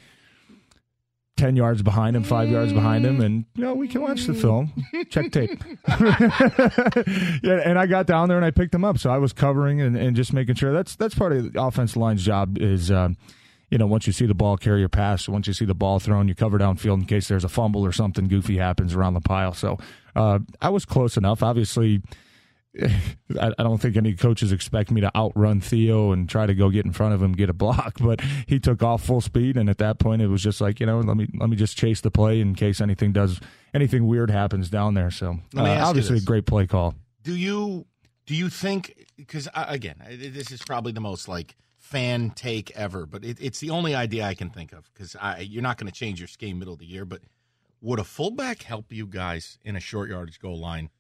10 1.41 1.57
yards 1.57 1.81
behind 1.83 2.15
him, 2.15 2.23
five 2.23 2.51
yards 2.51 2.71
behind 2.71 3.07
him, 3.07 3.23
and, 3.23 3.47
you 3.55 3.65
know, 3.65 3.73
we 3.73 3.89
can 3.89 4.03
watch 4.03 4.27
the 4.27 4.35
film, 4.35 4.71
check 5.09 5.33
tape. 5.33 5.59
yeah, 7.43 7.63
and 7.65 7.79
I 7.79 7.87
got 7.87 8.07
down 8.07 8.29
there 8.29 8.37
and 8.37 8.45
I 8.45 8.51
picked 8.51 8.75
him 8.75 8.85
up. 8.85 8.99
So 8.99 9.11
I 9.11 9.17
was 9.17 9.33
covering 9.33 9.81
and, 9.81 9.97
and 9.97 10.15
just 10.15 10.35
making 10.35 10.57
sure 10.57 10.71
that's 10.75 10.97
that's 10.97 11.15
part 11.15 11.33
of 11.33 11.51
the 11.51 11.63
offensive 11.63 11.97
line's 11.97 12.23
job 12.23 12.59
is, 12.59 12.91
uh, 12.91 13.09
you 13.71 13.79
know, 13.79 13.87
once 13.87 14.07
you 14.07 14.13
see 14.13 14.27
the 14.27 14.35
ball 14.35 14.59
carry 14.59 14.81
your 14.81 14.91
pass, 14.91 15.31
once 15.31 15.47
you 15.47 15.55
see 15.55 15.65
the 15.65 15.75
ball 15.75 15.99
thrown, 15.99 16.29
you 16.29 16.35
cover 16.35 16.59
downfield 16.59 17.01
in 17.01 17.07
case 17.07 17.29
there's 17.29 17.45
a 17.45 17.49
fumble 17.49 17.87
or 17.87 17.93
something 17.93 18.29
goofy 18.29 18.59
happens 18.59 18.95
around 18.95 19.15
the 19.15 19.23
pile. 19.23 19.55
So 19.55 19.79
uh, 20.15 20.41
I 20.61 20.69
was 20.69 20.85
close 20.85 21.17
enough. 21.17 21.43
Obviously, 21.43 22.03
I, 23.41 23.53
I 23.59 23.63
don't 23.63 23.79
think 23.79 23.97
any 23.97 24.15
coaches 24.15 24.53
expect 24.53 24.91
me 24.91 25.01
to 25.01 25.11
outrun 25.17 25.61
Theo 25.61 26.13
and 26.13 26.29
try 26.29 26.47
to 26.47 26.55
go 26.55 26.71
get 26.71 26.85
in 26.85 26.93
front 26.93 27.15
of 27.15 27.23
him, 27.23 27.33
get 27.33 27.51
a 27.51 27.53
block. 27.53 27.99
But 28.01 28.21
he 28.47 28.59
took 28.59 28.83
off 28.83 29.05
full 29.05 29.21
speed, 29.21 29.57
and 29.57 29.69
at 29.69 29.79
that 29.79 29.99
point, 29.99 30.23
it 30.23 30.29
was 30.29 30.43
just 30.43 30.61
like 30.61 30.81
you 30.81 30.87
know, 30.87 31.01
let 31.01 31.17
me 31.17 31.29
let 31.39 31.51
me 31.51 31.57
just 31.57 31.77
chase 31.77 32.01
the 32.01 32.11
play 32.11 32.41
in 32.41 32.55
case 32.55 32.81
anything 32.81 33.13
does 33.13 33.41
anything 33.75 34.07
weird 34.07 34.31
happens 34.31 34.71
down 34.71 34.95
there. 34.95 35.11
So 35.11 35.39
uh, 35.57 35.63
obviously, 35.63 36.19
a 36.19 36.21
great 36.21 36.47
play 36.47 36.67
call. 36.67 36.95
Do 37.23 37.37
you 37.37 37.87
do 38.27 38.35
you 38.35 38.49
think? 38.49 39.07
Because 39.17 39.49
again, 39.55 39.97
this 40.09 40.51
is 40.51 40.63
probably 40.63 40.93
the 40.93 41.01
most 41.01 41.29
like 41.29 41.57
fan 41.79 42.31
take 42.31 42.71
ever, 42.73 43.07
but 43.07 43.25
it, 43.25 43.39
it's 43.41 43.61
the 43.61 43.71
only 43.71 43.95
idea 43.95 44.25
I 44.25 44.35
can 44.35 44.51
think 44.51 44.73
of 44.73 44.91
because 44.93 45.17
you're 45.41 45.63
not 45.63 45.77
going 45.77 45.91
to 45.91 45.97
change 45.97 46.21
your 46.21 46.29
scheme 46.29 46.59
middle 46.59 46.75
of 46.75 46.81
the 46.81 46.87
year. 46.87 47.05
But 47.05 47.23
would 47.81 47.99
a 47.99 48.05
fullback 48.05 48.63
help 48.63 48.93
you 48.93 49.07
guys 49.07 49.59
in 49.65 49.77
a 49.77 49.81
short 49.81 50.11
yardage 50.11 50.41
goal 50.41 50.59
line 50.59 50.91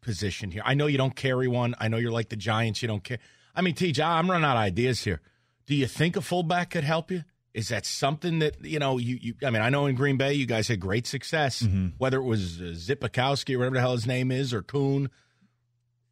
position 0.00 0.50
here? 0.50 0.62
I 0.64 0.74
know 0.74 0.86
you 0.86 0.98
don't 0.98 1.14
carry 1.14 1.48
one. 1.48 1.74
I 1.78 1.88
know 1.88 1.96
you're 1.96 2.12
like 2.12 2.28
the 2.28 2.36
Giants. 2.36 2.82
You 2.82 2.88
don't 2.88 3.02
care. 3.02 3.18
I 3.54 3.60
mean, 3.60 3.74
TJ, 3.74 4.04
I'm 4.04 4.30
running 4.30 4.44
out 4.44 4.56
of 4.56 4.62
ideas 4.62 5.02
here. 5.02 5.20
Do 5.66 5.74
you 5.74 5.86
think 5.86 6.16
a 6.16 6.20
fullback 6.20 6.70
could 6.70 6.84
help 6.84 7.10
you? 7.10 7.24
Is 7.54 7.68
that 7.68 7.86
something 7.86 8.38
that 8.38 8.64
you 8.64 8.78
know? 8.78 8.98
You, 8.98 9.18
you 9.20 9.34
I 9.44 9.50
mean, 9.50 9.62
I 9.62 9.68
know 9.68 9.86
in 9.86 9.96
Green 9.96 10.16
Bay 10.16 10.34
you 10.34 10.46
guys 10.46 10.68
had 10.68 10.80
great 10.80 11.06
success. 11.06 11.62
Mm-hmm. 11.62 11.88
Whether 11.98 12.18
it 12.18 12.24
was 12.24 12.60
uh, 12.60 12.64
Zipikowski 12.74 13.54
or 13.54 13.58
whatever 13.58 13.74
the 13.74 13.80
hell 13.80 13.92
his 13.92 14.06
name 14.06 14.30
is, 14.30 14.54
or 14.54 14.62
Kuhn, 14.62 15.10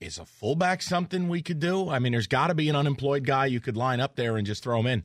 is 0.00 0.18
a 0.18 0.24
fullback 0.24 0.82
something 0.82 1.28
we 1.28 1.42
could 1.42 1.60
do? 1.60 1.88
I 1.88 1.98
mean, 1.98 2.12
there's 2.12 2.26
got 2.26 2.48
to 2.48 2.54
be 2.54 2.68
an 2.68 2.76
unemployed 2.76 3.24
guy 3.24 3.46
you 3.46 3.60
could 3.60 3.76
line 3.76 4.00
up 4.00 4.16
there 4.16 4.36
and 4.36 4.46
just 4.46 4.62
throw 4.62 4.80
him 4.80 4.86
in. 4.86 5.04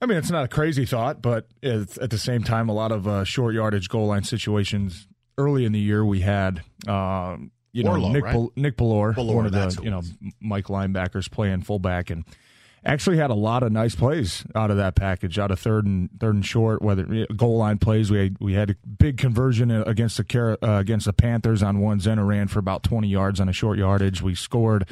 I 0.00 0.06
mean, 0.06 0.18
it's 0.18 0.30
not 0.30 0.44
a 0.44 0.48
crazy 0.48 0.84
thought, 0.84 1.22
but 1.22 1.46
at 1.62 2.10
the 2.10 2.18
same 2.18 2.42
time, 2.42 2.68
a 2.68 2.74
lot 2.74 2.90
of 2.90 3.06
uh, 3.06 3.24
short 3.24 3.54
yardage 3.54 3.88
goal 3.88 4.08
line 4.08 4.24
situations 4.24 5.06
early 5.38 5.64
in 5.64 5.72
the 5.72 5.78
year 5.78 6.04
we 6.04 6.20
had. 6.20 6.62
Uh, 6.86 7.36
you 7.72 7.84
know, 7.84 7.96
Nick 8.10 8.24
right? 8.24 8.48
Nick 8.56 8.76
Bellore, 8.76 9.16
one 9.16 9.46
of 9.46 9.52
the 9.52 9.80
you 9.82 9.90
know 9.90 10.02
Mike 10.40 10.66
linebackers 10.66 11.30
playing 11.30 11.62
fullback, 11.62 12.10
and 12.10 12.24
actually 12.84 13.16
had 13.16 13.30
a 13.30 13.34
lot 13.34 13.62
of 13.62 13.72
nice 13.72 13.94
plays 13.94 14.44
out 14.54 14.70
of 14.70 14.76
that 14.76 14.94
package, 14.94 15.38
out 15.38 15.50
of 15.50 15.58
third 15.58 15.86
and 15.86 16.10
third 16.20 16.34
and 16.34 16.44
short, 16.44 16.82
whether 16.82 17.26
goal 17.36 17.56
line 17.56 17.78
plays. 17.78 18.10
We 18.10 18.18
had, 18.18 18.36
we 18.40 18.54
had 18.54 18.70
a 18.70 18.76
big 18.86 19.18
conversion 19.18 19.70
against 19.70 20.16
the 20.16 20.58
uh, 20.62 20.78
against 20.78 21.06
the 21.06 21.12
Panthers 21.12 21.62
on 21.62 21.80
one. 21.80 22.00
Zenner 22.00 22.26
ran 22.26 22.48
for 22.48 22.58
about 22.58 22.82
twenty 22.82 23.08
yards 23.08 23.40
on 23.40 23.48
a 23.48 23.52
short 23.52 23.78
yardage. 23.78 24.20
We 24.20 24.34
scored 24.34 24.88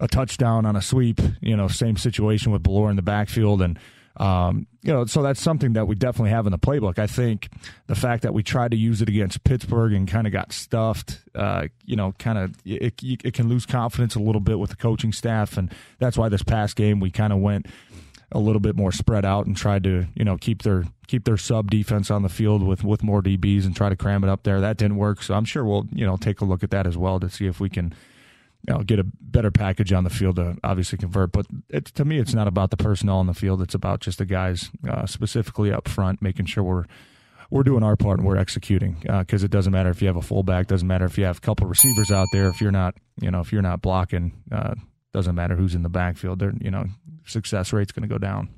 a 0.00 0.08
touchdown 0.08 0.64
on 0.64 0.76
a 0.76 0.82
sweep. 0.82 1.20
You 1.40 1.56
know, 1.56 1.68
same 1.68 1.96
situation 1.96 2.52
with 2.52 2.62
Bellore 2.62 2.90
in 2.90 2.96
the 2.96 3.02
backfield 3.02 3.62
and. 3.62 3.78
Um, 4.18 4.66
you 4.82 4.92
know, 4.92 5.06
so 5.06 5.22
that's 5.22 5.40
something 5.40 5.74
that 5.74 5.86
we 5.86 5.94
definitely 5.94 6.30
have 6.30 6.46
in 6.46 6.52
the 6.52 6.58
playbook. 6.58 6.98
I 6.98 7.06
think 7.06 7.48
the 7.86 7.94
fact 7.94 8.22
that 8.24 8.34
we 8.34 8.42
tried 8.42 8.72
to 8.72 8.76
use 8.76 9.00
it 9.00 9.08
against 9.08 9.44
Pittsburgh 9.44 9.92
and 9.92 10.08
kind 10.08 10.26
of 10.26 10.32
got 10.32 10.52
stuffed, 10.52 11.20
uh, 11.34 11.68
you 11.84 11.94
know, 11.94 12.12
kind 12.18 12.38
of 12.38 12.54
it, 12.64 12.94
it 13.02 13.34
can 13.34 13.48
lose 13.48 13.64
confidence 13.64 14.16
a 14.16 14.20
little 14.20 14.40
bit 14.40 14.58
with 14.58 14.70
the 14.70 14.76
coaching 14.76 15.12
staff, 15.12 15.56
and 15.56 15.72
that's 15.98 16.18
why 16.18 16.28
this 16.28 16.42
past 16.42 16.74
game 16.74 17.00
we 17.00 17.10
kind 17.10 17.32
of 17.32 17.38
went 17.38 17.66
a 18.32 18.38
little 18.38 18.60
bit 18.60 18.76
more 18.76 18.92
spread 18.92 19.24
out 19.24 19.46
and 19.46 19.56
tried 19.56 19.84
to 19.84 20.06
you 20.14 20.24
know 20.24 20.36
keep 20.36 20.62
their 20.62 20.84
keep 21.06 21.24
their 21.24 21.36
sub 21.36 21.70
defense 21.70 22.10
on 22.10 22.22
the 22.22 22.28
field 22.28 22.62
with 22.62 22.84
with 22.84 23.02
more 23.02 23.22
DBs 23.22 23.64
and 23.64 23.74
try 23.74 23.88
to 23.88 23.96
cram 23.96 24.24
it 24.24 24.30
up 24.30 24.42
there. 24.42 24.60
That 24.60 24.76
didn't 24.76 24.96
work, 24.96 25.22
so 25.22 25.34
I'm 25.34 25.44
sure 25.44 25.64
we'll 25.64 25.86
you 25.92 26.04
know 26.04 26.16
take 26.16 26.40
a 26.40 26.44
look 26.44 26.62
at 26.62 26.70
that 26.70 26.86
as 26.86 26.96
well 26.96 27.20
to 27.20 27.28
see 27.28 27.46
if 27.46 27.60
we 27.60 27.68
can 27.68 27.94
you 28.68 28.74
know, 28.74 28.82
get 28.82 28.98
a 28.98 29.04
better 29.04 29.50
package 29.50 29.94
on 29.94 30.04
the 30.04 30.10
field 30.10 30.36
to 30.36 30.58
obviously 30.62 30.98
convert. 30.98 31.32
But 31.32 31.46
it, 31.70 31.86
to 31.86 32.04
me, 32.04 32.18
it's 32.18 32.34
not 32.34 32.46
about 32.46 32.70
the 32.70 32.76
personnel 32.76 33.16
on 33.16 33.26
the 33.26 33.32
field. 33.32 33.62
It's 33.62 33.74
about 33.74 34.00
just 34.00 34.18
the 34.18 34.26
guys 34.26 34.70
uh, 34.86 35.06
specifically 35.06 35.72
up 35.72 35.88
front, 35.88 36.20
making 36.20 36.46
sure 36.46 36.62
we're 36.62 36.84
we're 37.50 37.62
doing 37.62 37.82
our 37.82 37.96
part 37.96 38.18
and 38.18 38.28
we're 38.28 38.36
executing. 38.36 38.98
Because 39.00 39.42
uh, 39.42 39.46
it 39.46 39.50
doesn't 39.50 39.72
matter 39.72 39.88
if 39.88 40.02
you 40.02 40.08
have 40.08 40.16
a 40.16 40.22
fullback, 40.22 40.66
doesn't 40.66 40.86
matter 40.86 41.06
if 41.06 41.16
you 41.16 41.24
have 41.24 41.38
a 41.38 41.40
couple 41.40 41.66
receivers 41.66 42.10
out 42.10 42.28
there. 42.30 42.48
If 42.48 42.60
you're 42.60 42.70
not, 42.70 42.94
you 43.22 43.30
know, 43.30 43.40
if 43.40 43.52
you're 43.52 43.62
not 43.62 43.80
blocking, 43.80 44.32
uh, 44.52 44.74
doesn't 45.14 45.34
matter 45.34 45.56
who's 45.56 45.74
in 45.74 45.82
the 45.82 45.88
backfield. 45.88 46.38
They're, 46.38 46.52
you 46.60 46.70
know, 46.70 46.84
success 47.24 47.72
rate's 47.72 47.92
going 47.92 48.06
to 48.06 48.14
go 48.14 48.18
down. 48.18 48.50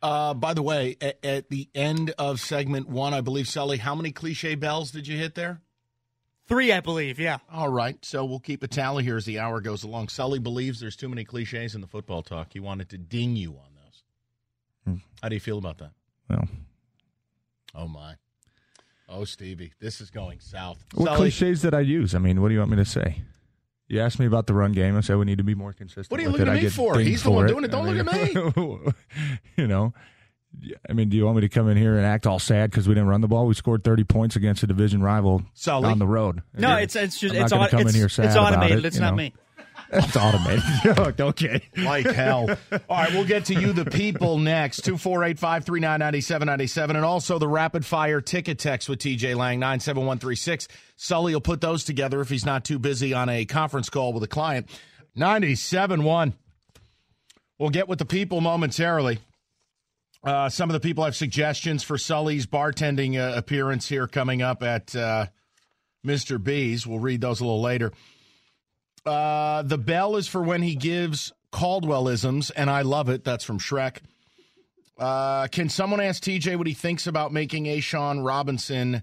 Uh, 0.00 0.34
by 0.34 0.54
the 0.54 0.62
way, 0.62 0.96
at, 1.00 1.18
at, 1.24 1.48
the 1.48 1.68
end 1.74 2.14
of 2.18 2.38
segment 2.38 2.88
one, 2.88 3.14
I 3.14 3.22
believe, 3.22 3.48
Sully, 3.48 3.78
how 3.78 3.96
many 3.96 4.12
cliche 4.12 4.54
bells 4.54 4.92
did 4.92 5.08
you 5.08 5.16
hit 5.16 5.34
there? 5.34 5.62
Three, 6.46 6.72
I 6.72 6.80
believe, 6.80 7.18
yeah. 7.18 7.38
All 7.52 7.68
right. 7.68 8.02
So 8.04 8.24
we'll 8.24 8.38
keep 8.38 8.62
a 8.62 8.68
tally 8.68 9.02
here 9.02 9.16
as 9.16 9.24
the 9.24 9.40
hour 9.40 9.60
goes 9.60 9.82
along. 9.82 10.08
Sully 10.08 10.38
believes 10.38 10.78
there's 10.78 10.96
too 10.96 11.08
many 11.08 11.24
cliches 11.24 11.74
in 11.74 11.80
the 11.80 11.88
football 11.88 12.22
talk. 12.22 12.52
He 12.52 12.60
wanted 12.60 12.88
to 12.90 12.98
ding 12.98 13.34
you 13.34 13.50
on 13.50 13.74
those. 13.74 14.02
Hmm. 14.84 14.94
How 15.22 15.28
do 15.28 15.34
you 15.34 15.40
feel 15.40 15.58
about 15.58 15.78
that? 15.78 15.90
Well, 16.30 16.48
oh, 17.74 17.88
my. 17.88 18.14
Oh, 19.08 19.24
Stevie, 19.24 19.72
this 19.80 20.00
is 20.00 20.10
going 20.10 20.40
south. 20.40 20.84
What 20.94 21.06
Sully, 21.06 21.16
cliches 21.16 21.62
did 21.62 21.74
I 21.74 21.80
use? 21.80 22.14
I 22.14 22.18
mean, 22.18 22.40
what 22.40 22.48
do 22.48 22.54
you 22.54 22.60
want 22.60 22.70
me 22.70 22.76
to 22.76 22.84
say? 22.84 23.22
You 23.88 24.00
asked 24.00 24.18
me 24.18 24.26
about 24.26 24.48
the 24.48 24.54
run 24.54 24.72
game. 24.72 24.96
I 24.96 25.00
said 25.00 25.16
we 25.16 25.24
need 25.24 25.38
to 25.38 25.44
be 25.44 25.54
more 25.54 25.72
consistent. 25.72 26.10
What 26.10 26.18
are 26.18 26.24
you 26.24 26.30
looking 26.30 26.48
at 26.48 26.60
me 26.60 26.68
for? 26.68 26.98
He's 26.98 27.22
the 27.22 27.30
one 27.30 27.46
doing 27.46 27.64
it. 27.64 27.70
Don't 27.70 27.86
I 27.86 27.92
mean, 27.92 28.04
look 28.04 28.56
at 28.56 28.86
me. 28.86 28.92
you 29.56 29.68
know, 29.68 29.94
I 30.88 30.92
mean, 30.92 31.08
do 31.08 31.16
you 31.16 31.24
want 31.24 31.36
me 31.36 31.42
to 31.42 31.48
come 31.48 31.68
in 31.68 31.76
here 31.76 31.96
and 31.96 32.06
act 32.06 32.26
all 32.26 32.38
sad 32.38 32.70
because 32.70 32.88
we 32.88 32.94
didn't 32.94 33.08
run 33.08 33.20
the 33.20 33.28
ball? 33.28 33.46
We 33.46 33.54
scored 33.54 33.84
thirty 33.84 34.04
points 34.04 34.36
against 34.36 34.62
a 34.62 34.66
division 34.66 35.02
rival 35.02 35.42
Sully. 35.54 35.90
on 35.90 35.98
the 35.98 36.06
road. 36.06 36.42
No, 36.54 36.76
it's 36.76 36.96
it's 36.96 37.18
just 37.18 37.34
it's, 37.34 37.52
on, 37.52 37.68
come 37.68 37.80
it's, 37.80 37.90
in 37.90 37.96
here 37.96 38.08
sad 38.08 38.26
it's 38.26 38.36
automated. 38.36 38.78
It, 38.78 38.84
it's 38.84 38.98
not 38.98 39.10
know. 39.10 39.16
me. 39.16 39.34
It's 39.92 40.16
automated. 40.16 41.20
okay. 41.20 41.62
Like 41.76 42.06
hell. 42.06 42.48
All 42.88 42.96
right, 42.96 43.12
we'll 43.12 43.24
get 43.24 43.44
to 43.46 43.54
you, 43.54 43.72
the 43.72 43.84
people, 43.84 44.36
next. 44.38 44.78
248 44.84 45.38
539 45.38 46.00
9797. 46.00 46.96
And 46.96 47.04
also 47.04 47.38
the 47.38 47.46
rapid 47.46 47.86
fire 47.86 48.20
ticket 48.20 48.58
text 48.58 48.88
with 48.88 48.98
TJ 48.98 49.36
Lang, 49.36 49.60
97136. 49.60 50.66
Sully 50.96 51.34
will 51.34 51.40
put 51.40 51.60
those 51.60 51.84
together 51.84 52.20
if 52.20 52.28
he's 52.28 52.44
not 52.44 52.64
too 52.64 52.80
busy 52.80 53.14
on 53.14 53.28
a 53.28 53.44
conference 53.44 53.88
call 53.88 54.12
with 54.12 54.24
a 54.24 54.28
client. 54.28 54.68
97.1. 55.16 56.32
We'll 57.58 57.70
get 57.70 57.88
with 57.88 58.00
the 58.00 58.04
people 58.04 58.40
momentarily. 58.40 59.20
Uh, 60.26 60.48
some 60.48 60.68
of 60.68 60.74
the 60.74 60.80
people 60.80 61.04
have 61.04 61.14
suggestions 61.14 61.84
for 61.84 61.96
Sully's 61.96 62.46
bartending 62.46 63.16
uh, 63.16 63.38
appearance 63.38 63.88
here 63.88 64.08
coming 64.08 64.42
up 64.42 64.60
at 64.64 64.94
uh, 64.96 65.26
Mr. 66.04 66.42
B's. 66.42 66.84
We'll 66.84 66.98
read 66.98 67.20
those 67.20 67.40
a 67.40 67.44
little 67.44 67.62
later. 67.62 67.92
Uh, 69.04 69.62
the 69.62 69.78
bell 69.78 70.16
is 70.16 70.26
for 70.26 70.42
when 70.42 70.62
he 70.62 70.74
gives 70.74 71.32
Caldwellisms, 71.52 72.50
and 72.56 72.68
I 72.68 72.82
love 72.82 73.08
it. 73.08 73.22
That's 73.22 73.44
from 73.44 73.60
Shrek. 73.60 73.98
Uh, 74.98 75.46
can 75.46 75.68
someone 75.68 76.00
ask 76.00 76.20
TJ 76.24 76.56
what 76.56 76.66
he 76.66 76.74
thinks 76.74 77.06
about 77.06 77.32
making 77.32 77.66
a 77.66 77.78
A'Shawn 77.78 78.26
Robinson 78.26 79.02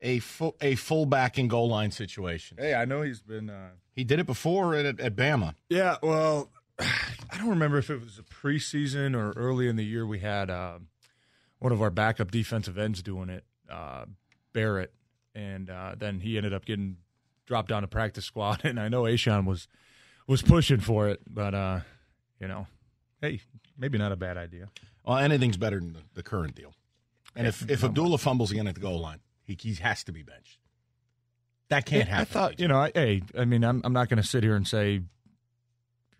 a 0.00 0.18
fu- 0.18 0.56
a 0.60 0.74
fullback 0.74 1.38
in 1.38 1.46
goal 1.46 1.68
line 1.68 1.92
situation? 1.92 2.56
Hey, 2.58 2.74
I 2.74 2.86
know 2.86 3.02
he's 3.02 3.20
been. 3.20 3.50
Uh... 3.50 3.68
He 3.94 4.02
did 4.02 4.18
it 4.18 4.26
before 4.26 4.74
at, 4.74 4.98
at 4.98 5.14
Bama. 5.14 5.54
Yeah, 5.68 5.98
well, 6.02 6.50
I 6.80 7.38
don't 7.38 7.48
remember 7.48 7.78
if 7.78 7.90
it 7.90 8.00
was 8.00 8.18
a 8.18 8.22
preseason 8.22 9.16
or 9.16 9.32
early 9.32 9.68
in 9.68 9.76
the 9.76 9.84
year. 9.84 10.06
We 10.06 10.20
had 10.20 10.50
uh, 10.50 10.78
one 11.58 11.72
of 11.72 11.82
our 11.82 11.90
backup 11.90 12.30
defensive 12.30 12.78
ends 12.78 13.02
doing 13.02 13.28
it, 13.28 13.44
uh, 13.70 14.06
Barrett, 14.52 14.92
and 15.34 15.70
uh, 15.70 15.94
then 15.96 16.20
he 16.20 16.36
ended 16.36 16.52
up 16.52 16.64
getting 16.64 16.96
dropped 17.46 17.68
down 17.68 17.82
to 17.82 17.88
practice 17.88 18.24
squad. 18.24 18.60
And 18.64 18.80
I 18.80 18.88
know 18.88 19.02
A'Shawn 19.02 19.46
was 19.46 19.68
was 20.26 20.42
pushing 20.42 20.80
for 20.80 21.08
it, 21.08 21.20
but 21.28 21.54
uh, 21.54 21.80
you 22.40 22.48
know, 22.48 22.66
hey, 23.20 23.40
maybe 23.78 23.98
not 23.98 24.12
a 24.12 24.16
bad 24.16 24.36
idea. 24.36 24.68
Well, 25.04 25.18
anything's 25.18 25.56
better 25.56 25.80
than 25.80 25.92
the, 25.92 26.02
the 26.14 26.22
current 26.22 26.54
deal. 26.54 26.74
And 27.34 27.46
if 27.46 27.68
if 27.70 27.84
Abdullah 27.84 28.18
fumbles 28.18 28.50
again 28.50 28.66
at 28.66 28.74
the 28.74 28.80
goal 28.80 29.00
line, 29.00 29.20
he, 29.42 29.56
he 29.60 29.74
has 29.74 30.04
to 30.04 30.12
be 30.12 30.22
benched. 30.22 30.58
That 31.68 31.86
can't 31.86 32.08
happen. 32.08 32.22
I 32.22 32.24
thought, 32.24 32.60
you 32.60 32.66
know, 32.66 32.78
I, 32.78 32.90
hey, 32.92 33.22
I 33.38 33.44
mean, 33.44 33.64
I'm 33.64 33.80
I'm 33.84 33.92
not 33.92 34.08
going 34.08 34.20
to 34.20 34.26
sit 34.26 34.42
here 34.42 34.56
and 34.56 34.66
say 34.66 35.02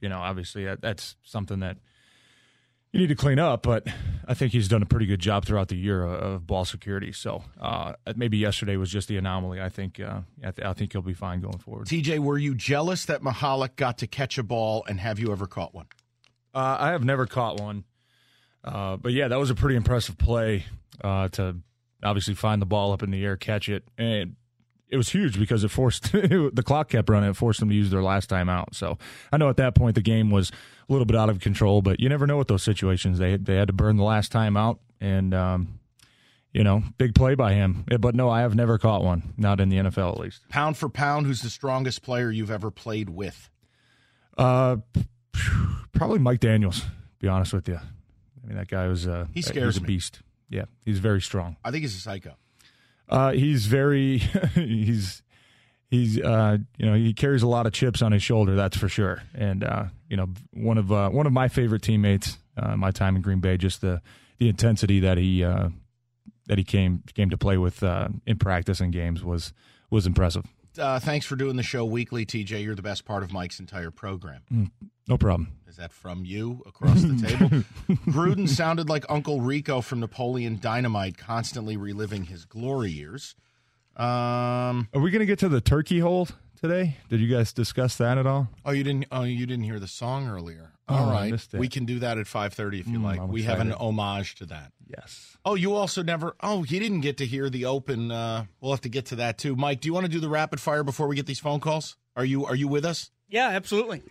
you 0.00 0.08
know, 0.08 0.18
obviously 0.18 0.64
that, 0.64 0.80
that's 0.80 1.16
something 1.22 1.60
that 1.60 1.78
you 2.92 3.00
need 3.00 3.08
to 3.08 3.14
clean 3.14 3.38
up. 3.38 3.62
But 3.62 3.86
I 4.26 4.34
think 4.34 4.52
he's 4.52 4.68
done 4.68 4.82
a 4.82 4.86
pretty 4.86 5.06
good 5.06 5.20
job 5.20 5.44
throughout 5.44 5.68
the 5.68 5.76
year 5.76 6.04
of 6.04 6.46
ball 6.46 6.64
security. 6.64 7.12
So 7.12 7.44
uh, 7.60 7.94
maybe 8.16 8.38
yesterday 8.38 8.76
was 8.76 8.90
just 8.90 9.08
the 9.08 9.16
anomaly. 9.16 9.60
I 9.60 9.68
think 9.68 10.00
uh, 10.00 10.20
I, 10.44 10.50
th- 10.50 10.66
I, 10.66 10.72
think 10.72 10.92
he'll 10.92 11.02
be 11.02 11.14
fine 11.14 11.40
going 11.40 11.58
forward. 11.58 11.86
TJ, 11.86 12.18
were 12.18 12.38
you 12.38 12.54
jealous 12.54 13.04
that 13.06 13.22
Mihalik 13.22 13.76
got 13.76 13.98
to 13.98 14.06
catch 14.06 14.38
a 14.38 14.42
ball, 14.42 14.84
and 14.88 14.98
have 15.00 15.18
you 15.18 15.32
ever 15.32 15.46
caught 15.46 15.74
one? 15.74 15.86
Uh, 16.54 16.76
I 16.80 16.88
have 16.90 17.04
never 17.04 17.26
caught 17.26 17.60
one. 17.60 17.84
Uh, 18.62 18.96
but 18.96 19.12
yeah, 19.12 19.28
that 19.28 19.38
was 19.38 19.50
a 19.50 19.54
pretty 19.54 19.76
impressive 19.76 20.18
play 20.18 20.64
uh, 21.02 21.28
to 21.28 21.56
obviously 22.02 22.34
find 22.34 22.60
the 22.60 22.66
ball 22.66 22.92
up 22.92 23.02
in 23.02 23.10
the 23.10 23.24
air, 23.24 23.36
catch 23.36 23.68
it, 23.68 23.84
and 23.96 24.36
it 24.90 24.96
was 24.96 25.08
huge 25.10 25.38
because 25.38 25.64
it 25.64 25.68
forced 25.68 26.12
the 26.12 26.62
clock 26.64 26.88
kept 26.90 27.08
running. 27.08 27.30
It 27.30 27.36
forced 27.36 27.60
them 27.60 27.68
to 27.68 27.74
use 27.74 27.90
their 27.90 28.02
last 28.02 28.28
time 28.28 28.48
out. 28.48 28.74
So 28.74 28.98
I 29.32 29.36
know 29.36 29.48
at 29.48 29.56
that 29.56 29.74
point 29.74 29.94
the 29.94 30.02
game 30.02 30.30
was 30.30 30.50
a 30.88 30.92
little 30.92 31.06
bit 31.06 31.16
out 31.16 31.30
of 31.30 31.40
control, 31.40 31.82
but 31.82 32.00
you 32.00 32.08
never 32.08 32.26
know 32.26 32.36
with 32.36 32.48
those 32.48 32.62
situations. 32.62 33.18
They 33.18 33.36
they 33.36 33.56
had 33.56 33.68
to 33.68 33.72
burn 33.72 33.96
the 33.96 34.04
last 34.04 34.32
time 34.32 34.56
out, 34.56 34.80
and 35.00 35.32
um, 35.32 35.80
you 36.52 36.64
know, 36.64 36.82
big 36.98 37.14
play 37.14 37.34
by 37.34 37.54
him. 37.54 37.84
But 38.00 38.14
no, 38.14 38.28
I 38.28 38.40
have 38.40 38.54
never 38.54 38.78
caught 38.78 39.04
one, 39.04 39.34
not 39.36 39.60
in 39.60 39.68
the 39.68 39.76
NFL 39.76 40.12
at 40.14 40.20
least. 40.20 40.48
Pound 40.48 40.76
for 40.76 40.88
pound, 40.88 41.26
who's 41.26 41.42
the 41.42 41.50
strongest 41.50 42.02
player 42.02 42.30
you've 42.30 42.50
ever 42.50 42.70
played 42.70 43.10
with? 43.10 43.48
Uh, 44.36 44.78
probably 45.92 46.18
Mike 46.18 46.40
Daniels. 46.40 46.84
Be 47.20 47.28
honest 47.28 47.52
with 47.52 47.68
you. 47.68 47.76
I 47.76 48.46
mean, 48.46 48.56
that 48.56 48.68
guy 48.68 48.88
was 48.88 49.06
a 49.06 49.28
he 49.32 49.42
scares 49.42 49.76
a 49.76 49.80
beast. 49.80 50.22
Yeah, 50.48 50.64
he's 50.84 50.98
very 50.98 51.20
strong. 51.20 51.56
I 51.64 51.70
think 51.70 51.82
he's 51.82 51.94
a 51.94 52.00
psycho. 52.00 52.34
Uh, 53.10 53.32
he's 53.32 53.66
very 53.66 54.18
he's 54.54 55.22
he's 55.90 56.20
uh, 56.20 56.58
you 56.78 56.86
know 56.86 56.94
he 56.94 57.12
carries 57.12 57.42
a 57.42 57.48
lot 57.48 57.66
of 57.66 57.72
chips 57.72 58.00
on 58.00 58.12
his 58.12 58.22
shoulder. 58.22 58.54
That's 58.54 58.76
for 58.76 58.88
sure. 58.88 59.22
And 59.34 59.64
uh, 59.64 59.86
you 60.08 60.16
know 60.16 60.28
one 60.52 60.78
of 60.78 60.90
uh, 60.90 61.10
one 61.10 61.26
of 61.26 61.32
my 61.32 61.48
favorite 61.48 61.82
teammates. 61.82 62.38
Uh, 62.56 62.76
my 62.76 62.90
time 62.90 63.16
in 63.16 63.22
Green 63.22 63.40
Bay, 63.40 63.56
just 63.56 63.80
the 63.80 64.00
the 64.38 64.48
intensity 64.48 65.00
that 65.00 65.18
he 65.18 65.42
uh, 65.42 65.70
that 66.46 66.58
he 66.58 66.64
came 66.64 67.02
came 67.14 67.30
to 67.30 67.38
play 67.38 67.56
with 67.56 67.82
in 67.82 68.38
practice 68.38 68.80
and 68.80 68.92
games 68.92 69.24
was 69.24 69.52
was 69.90 70.06
impressive. 70.06 70.46
Uh, 70.78 70.98
thanks 71.00 71.26
for 71.26 71.36
doing 71.36 71.56
the 71.56 71.62
show 71.62 71.84
weekly, 71.84 72.24
TJ. 72.24 72.62
You're 72.62 72.74
the 72.74 72.82
best 72.82 73.04
part 73.04 73.22
of 73.22 73.32
Mike's 73.32 73.58
entire 73.60 73.90
program. 73.90 74.42
Mm, 74.52 74.70
no 75.08 75.18
problem. 75.18 75.48
Is 75.68 75.76
that 75.76 75.92
from 75.92 76.24
you 76.24 76.62
across 76.66 77.02
the 77.02 77.16
table? 77.26 77.48
Gruden 78.12 78.48
sounded 78.48 78.88
like 78.88 79.04
Uncle 79.08 79.40
Rico 79.40 79.80
from 79.80 80.00
Napoleon 80.00 80.58
Dynamite, 80.60 81.16
constantly 81.18 81.76
reliving 81.76 82.24
his 82.24 82.44
glory 82.44 82.90
years. 82.90 83.34
Um, 83.96 84.88
Are 84.94 85.00
we 85.00 85.10
going 85.10 85.20
to 85.20 85.26
get 85.26 85.38
to 85.40 85.48
the 85.48 85.60
turkey 85.60 85.98
hole 85.98 86.28
today? 86.60 86.96
Did 87.08 87.20
you 87.20 87.28
guys 87.28 87.52
discuss 87.52 87.96
that 87.96 88.18
at 88.18 88.26
all? 88.26 88.48
Oh, 88.64 88.72
you 88.72 88.84
didn't. 88.84 89.06
Oh, 89.10 89.22
you 89.22 89.46
didn't 89.46 89.64
hear 89.64 89.80
the 89.80 89.88
song 89.88 90.28
earlier. 90.28 90.72
All 90.88 91.08
oh, 91.08 91.12
right, 91.12 91.48
we 91.54 91.68
can 91.68 91.84
do 91.84 92.00
that 92.00 92.18
at 92.18 92.26
five 92.26 92.52
thirty 92.52 92.80
if 92.80 92.88
you 92.88 92.98
mm, 92.98 93.04
like. 93.04 93.20
I'm 93.20 93.28
we 93.28 93.40
excited. 93.42 93.58
have 93.58 93.66
an 93.66 93.72
homage 93.74 94.34
to 94.36 94.46
that. 94.46 94.72
Yes. 94.88 95.36
Oh, 95.44 95.54
you 95.54 95.74
also 95.74 96.02
never. 96.02 96.34
Oh, 96.40 96.62
he 96.62 96.78
didn't 96.78 97.02
get 97.02 97.18
to 97.18 97.26
hear 97.26 97.48
the 97.48 97.66
open. 97.66 98.10
Uh, 98.10 98.46
we'll 98.60 98.72
have 98.72 98.80
to 98.82 98.88
get 98.88 99.06
to 99.06 99.16
that 99.16 99.38
too. 99.38 99.54
Mike, 99.54 99.80
do 99.80 99.86
you 99.86 99.94
want 99.94 100.06
to 100.06 100.12
do 100.12 100.20
the 100.20 100.28
rapid 100.28 100.60
fire 100.60 100.82
before 100.82 101.06
we 101.06 101.14
get 101.14 101.26
these 101.26 101.38
phone 101.38 101.60
calls? 101.60 101.96
Are 102.16 102.24
you 102.24 102.44
Are 102.44 102.56
you 102.56 102.68
with 102.68 102.84
us? 102.84 103.10
Yeah, 103.28 103.48
absolutely. 103.48 104.02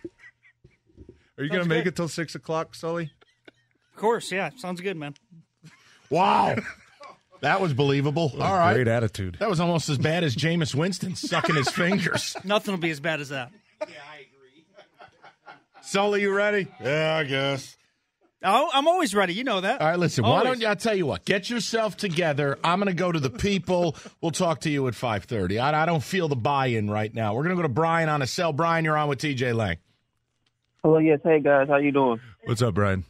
Are 1.36 1.44
you 1.44 1.50
going 1.50 1.62
to 1.62 1.68
make 1.68 1.86
it 1.86 1.96
till 1.96 2.08
six 2.08 2.34
o'clock, 2.34 2.74
Sully? 2.74 3.12
Of 3.94 4.00
course. 4.00 4.32
Yeah, 4.32 4.50
sounds 4.56 4.80
good, 4.80 4.96
man. 4.96 5.14
Wow. 6.08 6.56
That 7.40 7.60
was 7.60 7.72
believable. 7.72 8.32
All 8.38 8.56
right. 8.56 8.74
Great 8.74 8.88
attitude. 8.88 9.36
That 9.40 9.48
was 9.48 9.60
almost 9.60 9.88
as 9.88 9.98
bad 9.98 10.24
as 10.24 10.36
Jameis 10.36 10.74
Winston 10.74 11.16
sucking 11.16 11.56
his 11.56 11.68
fingers. 11.70 12.36
Nothing 12.44 12.72
will 12.74 12.80
be 12.80 12.90
as 12.90 13.00
bad 13.00 13.20
as 13.20 13.30
that. 13.30 13.50
Yeah, 13.80 13.86
I 14.12 14.16
agree. 14.16 14.64
Sully, 15.82 16.22
you 16.22 16.32
ready? 16.32 16.66
Yeah, 16.82 17.16
I 17.16 17.24
guess. 17.24 17.76
Oh, 18.42 18.70
I'm 18.72 18.88
always 18.88 19.14
ready. 19.14 19.34
You 19.34 19.44
know 19.44 19.60
that. 19.60 19.80
All 19.82 19.88
right, 19.88 19.98
listen. 19.98 20.24
Always. 20.24 20.38
Why 20.38 20.44
don't 20.44 20.60
you? 20.60 20.66
I'll 20.66 20.76
tell 20.76 20.94
you 20.94 21.04
what. 21.04 21.24
Get 21.26 21.50
yourself 21.50 21.96
together. 21.96 22.58
I'm 22.64 22.78
going 22.78 22.88
to 22.88 22.94
go 22.98 23.12
to 23.12 23.20
the 23.20 23.28
people. 23.30 23.96
We'll 24.22 24.30
talk 24.30 24.60
to 24.60 24.70
you 24.70 24.86
at 24.88 24.94
5:30. 24.94 25.60
I, 25.60 25.82
I 25.82 25.86
don't 25.86 26.02
feel 26.02 26.28
the 26.28 26.36
buy-in 26.36 26.90
right 26.90 27.14
now. 27.14 27.34
We're 27.34 27.42
going 27.42 27.56
to 27.56 27.56
go 27.56 27.62
to 27.62 27.68
Brian 27.68 28.08
on 28.08 28.22
a 28.22 28.26
cell. 28.26 28.52
Brian, 28.54 28.84
you're 28.84 28.96
on 28.96 29.08
with 29.08 29.18
TJ 29.18 29.54
Lang. 29.54 29.76
Hello, 30.82 30.96
yes. 30.98 31.20
Hey 31.22 31.40
guys, 31.40 31.68
how 31.68 31.76
you 31.76 31.92
doing? 31.92 32.20
What's 32.44 32.62
up, 32.62 32.74
Brian? 32.74 33.04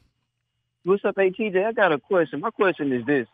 What's 0.83 1.05
up, 1.05 1.15
hey 1.17 1.31
TJ? 1.31 1.65
I 1.65 1.73
got 1.73 1.93
a 1.93 1.99
question. 1.99 2.41
My 2.41 2.51
question 2.51 2.93
is 2.93 3.07
this: 3.07 3.29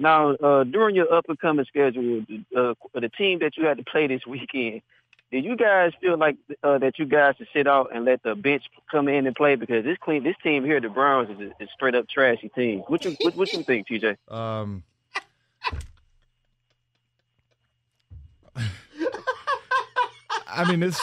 Now, 0.00 0.30
uh, 0.30 0.64
during 0.64 0.96
your 0.96 1.12
up 1.12 1.26
and 1.28 1.38
coming 1.38 1.66
schedule, 1.66 2.24
uh, 2.56 2.72
the 2.94 3.10
team 3.10 3.40
that 3.40 3.58
you 3.58 3.66
had 3.66 3.76
to 3.76 3.84
play 3.84 4.06
this 4.06 4.26
weekend, 4.26 4.80
did 5.30 5.44
you 5.44 5.56
guys 5.56 5.92
feel 6.00 6.16
like 6.16 6.36
uh, 6.62 6.78
that 6.78 6.98
you 6.98 7.04
guys 7.04 7.34
should 7.36 7.48
sit 7.52 7.66
out 7.66 7.94
and 7.94 8.06
let 8.06 8.22
the 8.22 8.34
bench 8.34 8.64
come 8.90 9.08
in 9.08 9.26
and 9.26 9.36
play 9.36 9.56
because 9.56 9.84
this 9.84 9.98
clean 10.00 10.24
this 10.24 10.36
team 10.42 10.64
here, 10.64 10.80
the 10.80 10.88
Browns, 10.88 11.28
is 11.28 11.38
a, 11.38 11.62
is 11.62 11.68
straight 11.74 11.94
up 11.94 12.08
trashy 12.08 12.48
team. 12.48 12.80
What 12.88 13.04
you 13.04 13.14
what, 13.20 13.36
what 13.36 13.52
you 13.52 13.62
think, 13.62 13.88
TJ? 13.88 14.16
Um. 14.28 14.82
I 20.52 20.70
mean, 20.70 20.80
this. 20.80 21.00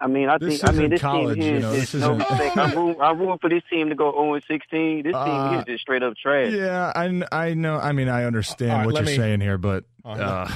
I 0.00 0.06
mean, 0.08 0.28
I 0.28 0.38
think. 0.38 0.64
I 0.64 0.72
mean, 0.72 0.90
this 0.90 1.00
college, 1.00 1.36
team 1.36 1.42
here 1.42 1.54
you 1.54 1.60
know, 1.60 1.72
is, 1.72 1.94
is 1.94 2.00
no 2.00 2.14
mistake. 2.14 2.56
I'm 2.56 2.76
rooting, 2.76 3.00
I'm 3.00 3.18
rooting 3.18 3.38
for 3.38 3.50
this 3.50 3.62
team 3.70 3.88
to 3.90 3.94
go 3.94 4.12
0 4.12 4.40
16. 4.46 5.02
This 5.02 5.12
team 5.12 5.14
uh, 5.14 5.50
here 5.50 5.58
is 5.60 5.64
just 5.66 5.82
straight 5.82 6.02
up 6.02 6.14
trash. 6.16 6.52
Yeah, 6.52 6.92
I, 6.94 7.22
I 7.32 7.54
know. 7.54 7.78
I 7.78 7.92
mean, 7.92 8.08
I 8.08 8.24
understand 8.24 8.72
right, 8.72 8.86
what 8.86 8.94
you're 8.96 9.04
me, 9.04 9.16
saying 9.16 9.40
here, 9.40 9.58
but. 9.58 9.84
Uh, 10.04 10.50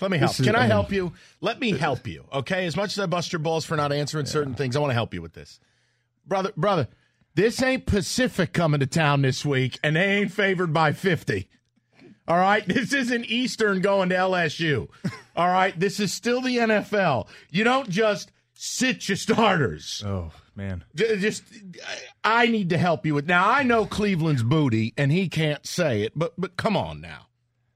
let 0.00 0.10
me 0.10 0.18
help. 0.18 0.36
Can 0.36 0.54
I 0.54 0.66
help 0.66 0.92
you? 0.92 1.12
Let 1.40 1.58
me 1.58 1.72
help 1.72 2.06
you. 2.06 2.26
Okay. 2.32 2.66
As 2.66 2.76
much 2.76 2.92
as 2.92 2.98
I 2.98 3.06
bust 3.06 3.32
your 3.32 3.40
balls 3.40 3.64
for 3.64 3.76
not 3.76 3.92
answering 3.92 4.26
yeah. 4.26 4.32
certain 4.32 4.54
things, 4.54 4.76
I 4.76 4.80
want 4.80 4.90
to 4.90 4.94
help 4.94 5.14
you 5.14 5.22
with 5.22 5.32
this, 5.32 5.58
brother. 6.26 6.52
Brother, 6.56 6.88
this 7.34 7.62
ain't 7.62 7.86
Pacific 7.86 8.52
coming 8.52 8.80
to 8.80 8.86
town 8.86 9.22
this 9.22 9.44
week, 9.44 9.78
and 9.82 9.96
they 9.96 10.04
ain't 10.18 10.32
favored 10.32 10.72
by 10.72 10.92
fifty. 10.92 11.48
All 12.28 12.36
right, 12.36 12.66
this 12.66 12.92
isn't 12.92 13.24
Eastern 13.24 13.80
going 13.80 14.10
to 14.10 14.14
LSU. 14.14 14.88
All 15.40 15.48
right, 15.48 15.80
this 15.80 16.00
is 16.00 16.12
still 16.12 16.42
the 16.42 16.58
NFL. 16.58 17.26
You 17.50 17.64
don't 17.64 17.88
just 17.88 18.30
sit 18.52 19.08
your 19.08 19.16
starters. 19.16 20.04
Oh 20.04 20.32
man, 20.54 20.84
just 20.94 21.44
I 22.22 22.46
need 22.48 22.68
to 22.68 22.76
help 22.76 23.06
you 23.06 23.14
with. 23.14 23.26
Now 23.26 23.48
I 23.48 23.62
know 23.62 23.86
Cleveland's 23.86 24.42
booty, 24.42 24.92
and 24.98 25.10
he 25.10 25.30
can't 25.30 25.66
say 25.66 26.02
it, 26.02 26.12
but 26.14 26.34
but 26.36 26.58
come 26.58 26.76
on 26.76 27.00
now. 27.00 27.28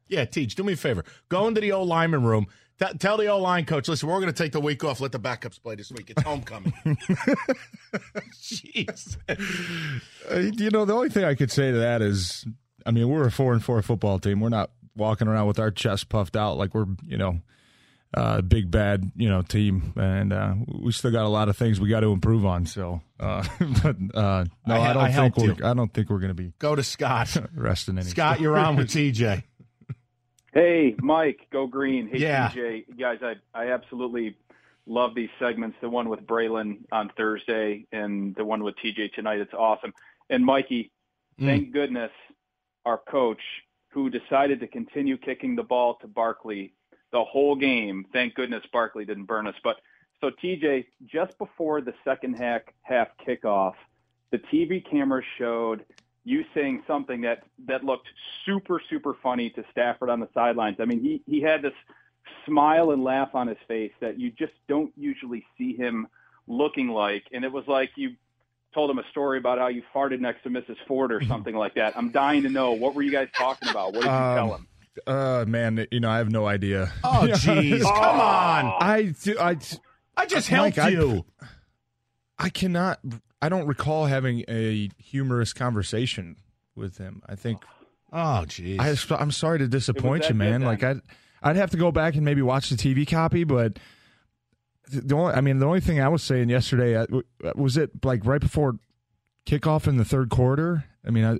Yeah, 0.08 0.26
teach. 0.26 0.56
Do 0.56 0.62
me 0.62 0.74
a 0.74 0.76
favor. 0.76 1.06
Go 1.30 1.48
into 1.48 1.62
the 1.62 1.72
old 1.72 1.88
lineman 1.88 2.22
room. 2.22 2.48
T- 2.78 2.98
tell 2.98 3.16
the 3.16 3.28
old 3.28 3.42
line 3.42 3.64
coach, 3.64 3.88
listen, 3.88 4.10
we're 4.10 4.20
going 4.20 4.30
to 4.30 4.42
take 4.42 4.52
the 4.52 4.60
week 4.60 4.84
off. 4.84 5.00
Let 5.00 5.12
the 5.12 5.18
backups 5.18 5.58
play 5.62 5.74
this 5.74 5.90
week. 5.90 6.10
It's 6.10 6.22
homecoming. 6.22 6.74
Jeez. 8.42 9.16
Uh, 9.26 10.36
you 10.38 10.68
know, 10.68 10.84
the 10.84 10.92
only 10.92 11.08
thing 11.08 11.24
I 11.24 11.34
could 11.34 11.50
say 11.50 11.70
to 11.70 11.78
that 11.78 12.02
is, 12.02 12.44
I 12.84 12.90
mean, 12.90 13.08
we're 13.08 13.26
a 13.26 13.32
four 13.32 13.54
and 13.54 13.64
four 13.64 13.80
football 13.80 14.18
team. 14.18 14.40
We're 14.40 14.50
not 14.50 14.70
walking 14.94 15.28
around 15.28 15.46
with 15.46 15.58
our 15.58 15.70
chest 15.70 16.10
puffed 16.10 16.36
out 16.36 16.58
like 16.58 16.74
we're, 16.74 16.86
you 17.06 17.16
know, 17.16 17.40
uh, 18.16 18.40
big 18.40 18.70
bad, 18.70 19.10
you 19.16 19.28
know, 19.28 19.42
team, 19.42 19.92
and 19.96 20.32
uh, 20.32 20.54
we 20.68 20.92
still 20.92 21.10
got 21.10 21.24
a 21.24 21.28
lot 21.28 21.48
of 21.48 21.56
things 21.56 21.80
we 21.80 21.88
got 21.88 22.00
to 22.00 22.12
improve 22.12 22.46
on. 22.46 22.66
So, 22.66 23.00
uh, 23.18 23.44
but 23.82 23.96
uh, 24.14 24.44
no, 24.66 24.74
I, 24.74 24.90
I 24.90 24.92
don't 24.92 25.02
I 25.02 25.12
think 25.12 25.36
we're. 25.36 25.52
You. 25.54 25.64
I 25.64 25.74
don't 25.74 25.92
think 25.92 26.10
we're 26.10 26.20
going 26.20 26.28
to 26.28 26.34
be. 26.34 26.52
Go 26.58 26.74
to 26.74 26.82
Scott. 26.82 27.36
resting 27.54 27.98
any. 27.98 28.06
Scott, 28.06 28.40
you're 28.40 28.56
on 28.56 28.76
with 28.76 28.88
TJ. 28.88 29.42
Hey, 30.52 30.94
Mike, 31.00 31.40
go 31.52 31.66
green. 31.66 32.08
Hey, 32.08 32.18
yeah. 32.18 32.50
TJ, 32.50 32.98
guys, 32.98 33.18
I 33.22 33.34
I 33.52 33.72
absolutely 33.72 34.36
love 34.86 35.14
these 35.14 35.30
segments. 35.40 35.76
The 35.80 35.88
one 35.88 36.08
with 36.08 36.20
Braylon 36.20 36.78
on 36.92 37.10
Thursday 37.16 37.86
and 37.90 38.34
the 38.36 38.44
one 38.44 38.62
with 38.62 38.76
TJ 38.76 39.14
tonight. 39.14 39.40
It's 39.40 39.54
awesome. 39.54 39.92
And 40.30 40.44
Mikey, 40.44 40.92
mm. 41.40 41.46
thank 41.46 41.72
goodness 41.72 42.10
our 42.84 43.00
coach 43.10 43.40
who 43.88 44.10
decided 44.10 44.60
to 44.60 44.66
continue 44.66 45.16
kicking 45.16 45.56
the 45.56 45.62
ball 45.62 45.96
to 46.00 46.06
Barkley 46.06 46.74
the 47.14 47.24
whole 47.24 47.54
game. 47.54 48.04
Thank 48.12 48.34
goodness 48.34 48.64
Barkley 48.72 49.04
didn't 49.04 49.26
burn 49.26 49.46
us. 49.46 49.54
But 49.62 49.76
so 50.20 50.30
TJ, 50.42 50.84
just 51.06 51.38
before 51.38 51.80
the 51.80 51.94
second 52.04 52.34
half 52.34 52.62
half 52.82 53.08
kickoff, 53.26 53.74
the 54.32 54.38
TV 54.52 54.84
camera 54.90 55.22
showed 55.38 55.84
you 56.24 56.44
saying 56.54 56.82
something 56.88 57.20
that 57.20 57.44
that 57.66 57.84
looked 57.84 58.08
super 58.44 58.82
super 58.90 59.16
funny 59.22 59.48
to 59.50 59.64
Stafford 59.70 60.10
on 60.10 60.18
the 60.18 60.28
sidelines. 60.34 60.78
I 60.80 60.86
mean, 60.86 61.00
he 61.00 61.22
he 61.26 61.40
had 61.40 61.62
this 61.62 61.72
smile 62.44 62.90
and 62.90 63.04
laugh 63.04 63.34
on 63.34 63.46
his 63.46 63.58
face 63.68 63.92
that 64.00 64.18
you 64.18 64.32
just 64.32 64.52
don't 64.68 64.92
usually 64.96 65.46
see 65.56 65.76
him 65.76 66.08
looking 66.48 66.88
like, 66.88 67.22
and 67.32 67.44
it 67.44 67.52
was 67.52 67.64
like 67.68 67.90
you 67.94 68.16
told 68.74 68.90
him 68.90 68.98
a 68.98 69.08
story 69.12 69.38
about 69.38 69.58
how 69.58 69.68
you 69.68 69.84
farted 69.94 70.18
next 70.18 70.42
to 70.42 70.50
Mrs. 70.50 70.76
Ford 70.88 71.12
or 71.12 71.22
something 71.22 71.54
like 71.54 71.74
that. 71.74 71.96
I'm 71.96 72.10
dying 72.10 72.42
to 72.42 72.48
know 72.48 72.72
what 72.72 72.96
were 72.96 73.02
you 73.02 73.12
guys 73.12 73.28
talking 73.38 73.68
about? 73.68 73.92
What 73.92 74.02
did 74.02 74.06
you 74.06 74.10
um, 74.10 74.36
tell 74.36 74.54
him? 74.56 74.66
Uh, 75.06 75.44
man, 75.46 75.86
you 75.90 76.00
know, 76.00 76.10
I 76.10 76.18
have 76.18 76.30
no 76.30 76.46
idea. 76.46 76.92
Oh, 77.02 77.22
jeez, 77.30 77.82
come 77.82 78.20
on! 78.20 78.66
I, 78.80 79.14
I, 79.40 79.56
I 80.16 80.26
just 80.26 80.48
helped 80.48 80.76
Mike, 80.76 80.92
you. 80.92 81.24
I, 81.40 81.46
I 82.38 82.48
cannot 82.48 83.00
I 83.44 83.50
don't 83.50 83.66
recall 83.66 84.06
having 84.06 84.42
a 84.48 84.88
humorous 84.96 85.52
conversation 85.52 86.36
with 86.74 86.96
him. 86.96 87.20
I 87.28 87.34
think. 87.34 87.62
Oh, 88.10 88.44
jeez. 88.46 88.80
I, 88.80 89.22
am 89.22 89.30
sorry 89.30 89.58
to 89.58 89.68
disappoint 89.68 90.30
you, 90.30 90.34
man. 90.34 90.62
Like 90.62 90.82
I, 90.82 90.94
I'd 91.42 91.56
have 91.56 91.70
to 91.72 91.76
go 91.76 91.92
back 91.92 92.14
and 92.14 92.24
maybe 92.24 92.40
watch 92.40 92.70
the 92.70 92.76
TV 92.76 93.06
copy, 93.06 93.44
but 93.44 93.78
the 94.90 95.14
only, 95.14 95.34
I 95.34 95.42
mean, 95.42 95.58
the 95.58 95.66
only 95.66 95.80
thing 95.80 96.00
I 96.00 96.08
was 96.08 96.22
saying 96.22 96.48
yesterday 96.48 96.96
uh, 96.96 97.06
was 97.54 97.76
it 97.76 98.02
like 98.02 98.24
right 98.24 98.40
before 98.40 98.76
kickoff 99.44 99.86
in 99.86 99.98
the 99.98 100.06
third 100.06 100.30
quarter. 100.30 100.84
I 101.06 101.10
mean, 101.10 101.26
I, 101.26 101.38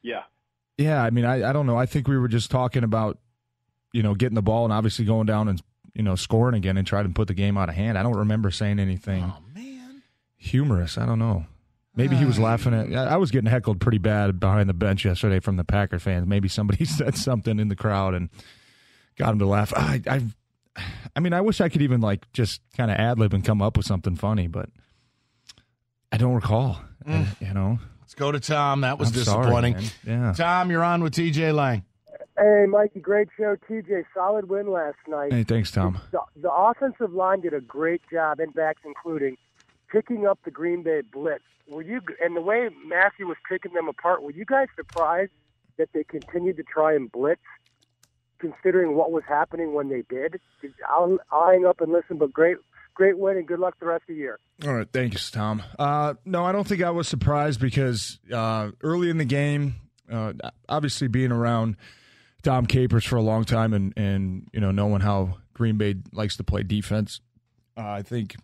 yeah, 0.00 0.22
yeah. 0.80 1.02
I 1.02 1.10
mean, 1.10 1.24
I, 1.24 1.50
I 1.50 1.52
don't 1.52 1.66
know. 1.66 1.76
I 1.76 1.86
think 1.86 2.08
we 2.08 2.18
were 2.18 2.28
just 2.28 2.50
talking 2.50 2.84
about, 2.84 3.18
you 3.92 4.02
know, 4.02 4.14
getting 4.14 4.34
the 4.34 4.42
ball 4.42 4.64
and 4.64 4.72
obviously 4.72 5.04
going 5.04 5.26
down 5.26 5.48
and 5.48 5.62
you 5.94 6.02
know 6.02 6.14
scoring 6.14 6.54
again 6.54 6.76
and 6.76 6.86
trying 6.86 7.04
to 7.04 7.10
put 7.10 7.28
the 7.28 7.34
game 7.34 7.58
out 7.58 7.68
of 7.68 7.74
hand. 7.74 7.98
I 7.98 8.02
don't 8.02 8.16
remember 8.16 8.50
saying 8.50 8.78
anything. 8.78 9.24
Oh 9.24 9.38
man 9.54 9.70
humorous. 10.40 10.98
I 10.98 11.06
don't 11.06 11.18
know. 11.18 11.46
Maybe 11.94 12.16
he 12.16 12.24
was 12.24 12.38
laughing 12.38 12.72
at. 12.72 12.92
I 12.96 13.18
was 13.18 13.30
getting 13.30 13.50
heckled 13.50 13.78
pretty 13.78 13.98
bad 13.98 14.40
behind 14.40 14.68
the 14.68 14.74
bench 14.74 15.04
yesterday 15.04 15.38
from 15.38 15.56
the 15.56 15.64
Packer 15.64 15.98
fans. 15.98 16.26
Maybe 16.26 16.48
somebody 16.48 16.84
said 16.86 17.16
something 17.16 17.60
in 17.60 17.68
the 17.68 17.76
crowd 17.76 18.14
and 18.14 18.30
got 19.16 19.32
him 19.32 19.38
to 19.40 19.46
laugh. 19.46 19.72
I, 19.76 20.00
I, 20.06 20.22
I 21.14 21.20
mean, 21.20 21.34
I 21.34 21.42
wish 21.42 21.60
I 21.60 21.68
could 21.68 21.82
even 21.82 22.00
like 22.00 22.30
just 22.32 22.62
kind 22.76 22.90
of 22.90 22.96
ad 22.96 23.18
lib 23.18 23.34
and 23.34 23.44
come 23.44 23.60
up 23.60 23.76
with 23.76 23.84
something 23.84 24.16
funny, 24.16 24.46
but 24.46 24.70
I 26.10 26.16
don't 26.16 26.34
recall. 26.34 26.80
Mm. 27.06 27.26
you 27.40 27.54
know. 27.54 27.78
Let's 28.10 28.18
go 28.18 28.32
to 28.32 28.40
Tom. 28.40 28.80
That 28.80 28.98
was 28.98 29.10
I'm 29.10 29.14
disappointing. 29.14 29.74
Sorry, 29.78 29.92
yeah. 30.04 30.32
Tom, 30.32 30.68
you're 30.68 30.82
on 30.82 31.04
with 31.04 31.14
TJ 31.14 31.54
Lang. 31.54 31.84
Hey, 32.36 32.66
Mikey, 32.68 32.98
great 32.98 33.28
show. 33.36 33.54
TJ, 33.68 34.02
solid 34.12 34.48
win 34.48 34.68
last 34.68 34.96
night. 35.06 35.32
Hey, 35.32 35.44
thanks, 35.44 35.70
Tom. 35.70 36.00
The, 36.10 36.18
the 36.34 36.50
offensive 36.52 37.12
line 37.12 37.40
did 37.40 37.54
a 37.54 37.60
great 37.60 38.02
job, 38.12 38.40
and 38.40 38.52
backs 38.52 38.82
including 38.84 39.36
picking 39.92 40.26
up 40.26 40.40
the 40.44 40.50
Green 40.50 40.82
Bay 40.82 41.02
blitz. 41.02 41.44
Were 41.68 41.82
you 41.82 42.00
and 42.20 42.34
the 42.34 42.40
way 42.40 42.68
Matthew 42.84 43.28
was 43.28 43.36
picking 43.48 43.74
them 43.74 43.86
apart? 43.86 44.24
Were 44.24 44.32
you 44.32 44.44
guys 44.44 44.66
surprised 44.74 45.30
that 45.78 45.90
they 45.92 46.02
continued 46.02 46.56
to 46.56 46.64
try 46.64 46.96
and 46.96 47.12
blitz, 47.12 47.42
considering 48.40 48.96
what 48.96 49.12
was 49.12 49.22
happening 49.28 49.72
when 49.72 49.88
they 49.88 50.02
did? 50.08 50.40
I'll, 50.88 51.18
I'll 51.30 51.48
hang 51.48 51.64
up 51.64 51.80
and 51.80 51.92
listen. 51.92 52.18
But 52.18 52.32
great, 52.32 52.56
great 52.94 53.18
win 53.18 53.36
and 53.36 53.46
good 53.46 53.58
luck 53.58 53.74
the 53.80 53.86
rest 53.86 54.02
of 54.02 54.08
the 54.08 54.14
year. 54.14 54.38
All 54.66 54.74
right, 54.74 54.88
thanks, 54.92 55.30
Tom. 55.30 55.62
Uh, 55.78 56.14
no, 56.24 56.44
I 56.44 56.52
don't 56.52 56.66
think 56.66 56.82
I 56.82 56.90
was 56.90 57.08
surprised 57.08 57.60
because 57.60 58.18
uh, 58.32 58.70
early 58.82 59.10
in 59.10 59.18
the 59.18 59.24
game, 59.24 59.76
uh, 60.10 60.32
obviously 60.68 61.08
being 61.08 61.32
around 61.32 61.76
Dom 62.42 62.66
Capers 62.66 63.04
for 63.04 63.16
a 63.16 63.22
long 63.22 63.44
time 63.44 63.72
and 63.72 63.92
and 63.96 64.48
you 64.52 64.60
know 64.60 64.70
knowing 64.70 65.00
how 65.00 65.38
Green 65.54 65.76
Bay 65.76 65.96
likes 66.12 66.36
to 66.36 66.44
play 66.44 66.62
defense, 66.62 67.20
uh, 67.76 67.88
I 67.88 68.02
think 68.02 68.36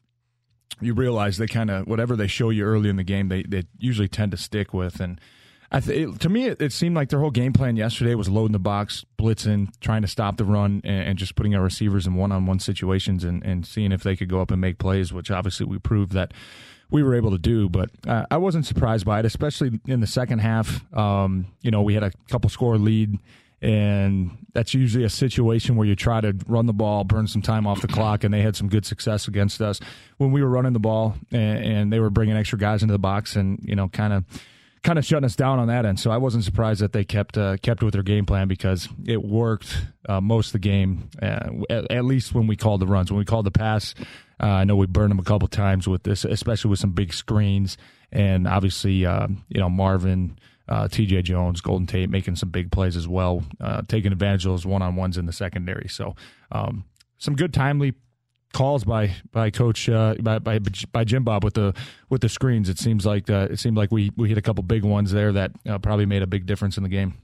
you 0.80 0.94
realize 0.94 1.38
they 1.38 1.46
kind 1.46 1.70
of 1.70 1.86
whatever 1.86 2.16
they 2.16 2.26
show 2.26 2.50
you 2.50 2.64
early 2.64 2.88
in 2.88 2.96
the 2.96 3.04
game, 3.04 3.28
they 3.28 3.42
they 3.42 3.64
usually 3.78 4.08
tend 4.08 4.32
to 4.32 4.36
stick 4.36 4.74
with. 4.74 5.00
And 5.00 5.20
th- 5.72 6.08
it, 6.08 6.20
to 6.20 6.28
me, 6.28 6.46
it, 6.46 6.60
it, 6.60 6.72
seemed 6.72 6.94
like 6.94 7.08
their 7.08 7.20
whole 7.20 7.30
game 7.30 7.52
plan 7.52 7.76
yesterday 7.76 8.14
was 8.14 8.28
loading 8.28 8.52
the 8.52 8.58
box, 8.58 9.04
blitzing, 9.18 9.72
trying 9.80 10.02
to 10.02 10.08
stop 10.08 10.36
the 10.36 10.44
run, 10.44 10.80
and, 10.84 11.08
and 11.08 11.18
just 11.18 11.34
putting 11.34 11.54
our 11.54 11.62
receivers 11.62 12.06
in 12.06 12.14
one 12.14 12.32
on 12.32 12.46
one 12.46 12.58
situations 12.58 13.24
and, 13.24 13.44
and 13.44 13.66
seeing 13.66 13.92
if 13.92 14.02
they 14.02 14.16
could 14.16 14.28
go 14.28 14.40
up 14.40 14.50
and 14.50 14.60
make 14.60 14.78
plays. 14.78 15.12
Which 15.12 15.30
obviously 15.30 15.66
we 15.66 15.78
proved 15.78 16.12
that 16.12 16.32
we 16.90 17.02
were 17.02 17.14
able 17.14 17.30
to 17.32 17.38
do. 17.38 17.68
But 17.68 17.90
uh, 18.06 18.26
I 18.30 18.36
wasn't 18.36 18.66
surprised 18.66 19.04
by 19.04 19.20
it, 19.20 19.24
especially 19.24 19.80
in 19.86 20.00
the 20.00 20.06
second 20.06 20.38
half. 20.38 20.84
Um, 20.94 21.46
you 21.62 21.70
know, 21.70 21.82
we 21.82 21.94
had 21.94 22.02
a 22.02 22.12
couple 22.28 22.48
score 22.50 22.78
lead 22.78 23.18
and 23.62 24.36
that's 24.52 24.74
usually 24.74 25.04
a 25.04 25.10
situation 25.10 25.76
where 25.76 25.86
you 25.86 25.96
try 25.96 26.20
to 26.20 26.36
run 26.46 26.66
the 26.66 26.74
ball, 26.74 27.04
burn 27.04 27.26
some 27.26 27.40
time 27.42 27.66
off 27.66 27.80
the 27.80 27.88
clock, 27.88 28.22
and 28.22 28.32
they 28.32 28.42
had 28.42 28.54
some 28.54 28.68
good 28.68 28.84
success 28.84 29.28
against 29.28 29.62
us 29.62 29.80
when 30.18 30.30
we 30.30 30.42
were 30.42 30.48
running 30.48 30.72
the 30.72 30.78
ball, 30.78 31.14
and, 31.32 31.64
and 31.64 31.92
they 31.92 31.98
were 31.98 32.10
bringing 32.10 32.36
extra 32.36 32.58
guys 32.58 32.82
into 32.82 32.92
the 32.92 32.98
box, 32.98 33.34
and 33.34 33.58
you 33.64 33.74
know, 33.74 33.88
kind 33.88 34.12
of 34.12 34.24
kind 34.86 35.00
of 35.00 35.04
shutting 35.04 35.24
us 35.24 35.34
down 35.34 35.58
on 35.58 35.66
that 35.66 35.84
end. 35.84 35.98
So 35.98 36.12
I 36.12 36.16
wasn't 36.16 36.44
surprised 36.44 36.80
that 36.80 36.92
they 36.92 37.04
kept 37.04 37.36
uh, 37.36 37.56
kept 37.58 37.82
with 37.82 37.92
their 37.92 38.04
game 38.04 38.24
plan 38.24 38.46
because 38.46 38.88
it 39.04 39.22
worked 39.22 39.84
uh, 40.08 40.20
most 40.20 40.48
of 40.48 40.52
the 40.52 40.58
game. 40.60 41.10
Uh, 41.20 41.50
at, 41.68 41.90
at, 41.90 42.04
least 42.04 42.32
when 42.32 42.46
we 42.46 42.56
called 42.56 42.80
the 42.80 42.86
runs, 42.86 43.10
when 43.10 43.18
we 43.18 43.24
called 43.24 43.46
the 43.46 43.50
pass, 43.50 43.94
uh, 44.40 44.46
I 44.46 44.64
know 44.64 44.76
we 44.76 44.86
burned 44.86 45.10
them 45.10 45.18
a 45.18 45.24
couple 45.24 45.48
times 45.48 45.88
with 45.88 46.04
this, 46.04 46.24
especially 46.24 46.70
with 46.70 46.78
some 46.78 46.92
big 46.92 47.12
screens, 47.12 47.76
and 48.12 48.46
obviously, 48.46 49.04
uh, 49.04 49.26
you 49.48 49.60
know, 49.60 49.68
Marvin 49.68 50.38
uh, 50.68 50.86
T.J. 50.86 51.22
Jones, 51.22 51.60
Golden 51.60 51.86
Tate 51.86 52.08
making 52.08 52.36
some 52.36 52.50
big 52.50 52.70
plays 52.70 52.96
as 52.96 53.08
well, 53.08 53.42
uh, 53.60 53.82
taking 53.88 54.12
advantage 54.12 54.46
of 54.46 54.52
those 54.52 54.66
one 54.66 54.82
on 54.82 54.94
ones 54.94 55.18
in 55.18 55.26
the 55.26 55.32
secondary. 55.32 55.88
So 55.88 56.14
um, 56.52 56.84
some 57.18 57.34
good 57.34 57.52
timely 57.52 57.94
calls 58.56 58.84
by 58.84 59.14
by 59.32 59.50
Coach 59.50 59.88
uh, 59.88 60.14
by, 60.20 60.38
by 60.38 60.58
by 60.90 61.04
Jim 61.04 61.24
Bob 61.24 61.44
with 61.44 61.54
the 61.54 61.74
with 62.08 62.22
the 62.22 62.28
screens. 62.28 62.70
It 62.70 62.78
seems 62.78 63.04
like 63.04 63.28
uh, 63.28 63.48
it 63.50 63.58
seemed 63.58 63.76
like 63.76 63.92
we 63.92 64.10
we 64.16 64.30
hit 64.30 64.38
a 64.38 64.42
couple 64.42 64.62
big 64.64 64.82
ones 64.82 65.12
there 65.12 65.30
that 65.32 65.52
uh, 65.68 65.78
probably 65.78 66.06
made 66.06 66.22
a 66.22 66.26
big 66.26 66.46
difference 66.46 66.78
in 66.78 66.82
the 66.82 66.88
game. 66.88 67.14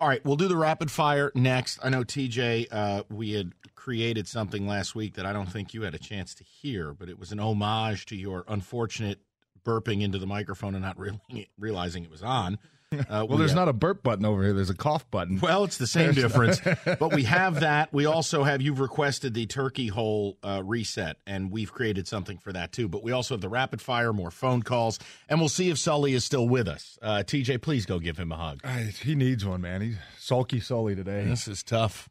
All 0.00 0.06
right, 0.06 0.24
we'll 0.24 0.36
do 0.36 0.46
the 0.46 0.56
rapid 0.56 0.92
fire 0.92 1.32
next. 1.34 1.80
I 1.82 1.88
know 1.88 2.04
TJ, 2.04 2.68
uh, 2.70 3.02
we 3.10 3.32
had 3.32 3.52
created 3.74 4.28
something 4.28 4.68
last 4.68 4.94
week 4.94 5.14
that 5.14 5.26
I 5.26 5.32
don't 5.32 5.50
think 5.50 5.74
you 5.74 5.82
had 5.82 5.94
a 5.94 5.98
chance 5.98 6.34
to 6.36 6.44
hear, 6.44 6.94
but 6.94 7.08
it 7.08 7.18
was 7.18 7.32
an 7.32 7.40
homage 7.40 8.06
to 8.06 8.16
your 8.16 8.44
unfortunate 8.46 9.18
burping 9.64 10.02
into 10.02 10.18
the 10.18 10.26
microphone 10.26 10.76
and 10.76 10.84
not 10.84 10.96
really 11.00 11.50
realizing 11.58 12.04
it 12.04 12.10
was 12.10 12.22
on. 12.22 12.58
Uh, 12.98 13.04
well, 13.08 13.28
we 13.28 13.36
there's 13.38 13.50
have, 13.50 13.56
not 13.56 13.68
a 13.68 13.72
burp 13.72 14.02
button 14.02 14.24
over 14.24 14.42
here. 14.42 14.52
There's 14.52 14.70
a 14.70 14.74
cough 14.74 15.08
button. 15.10 15.38
Well, 15.42 15.64
it's 15.64 15.76
the 15.78 15.86
same 15.86 16.12
difference. 16.14 16.60
but 16.84 17.14
we 17.14 17.24
have 17.24 17.60
that. 17.60 17.92
We 17.92 18.06
also 18.06 18.44
have, 18.44 18.60
you've 18.60 18.80
requested 18.80 19.34
the 19.34 19.46
turkey 19.46 19.88
hole 19.88 20.36
uh, 20.42 20.62
reset, 20.64 21.16
and 21.26 21.50
we've 21.50 21.72
created 21.72 22.08
something 22.08 22.38
for 22.38 22.52
that 22.52 22.72
too. 22.72 22.88
But 22.88 23.02
we 23.02 23.12
also 23.12 23.34
have 23.34 23.40
the 23.40 23.48
rapid 23.48 23.80
fire, 23.80 24.12
more 24.12 24.30
phone 24.30 24.62
calls, 24.62 24.98
and 25.28 25.38
we'll 25.38 25.48
see 25.48 25.70
if 25.70 25.78
Sully 25.78 26.14
is 26.14 26.24
still 26.24 26.48
with 26.48 26.66
us. 26.66 26.98
Uh, 27.00 27.22
TJ, 27.26 27.60
please 27.62 27.86
go 27.86 27.98
give 27.98 28.18
him 28.18 28.32
a 28.32 28.36
hug. 28.36 28.66
he 29.02 29.14
needs 29.14 29.44
one, 29.44 29.60
man. 29.60 29.80
He's 29.80 29.96
sulky 30.18 30.60
Sully 30.60 30.94
today. 30.94 31.24
This 31.24 31.46
is 31.46 31.62
tough. 31.62 32.08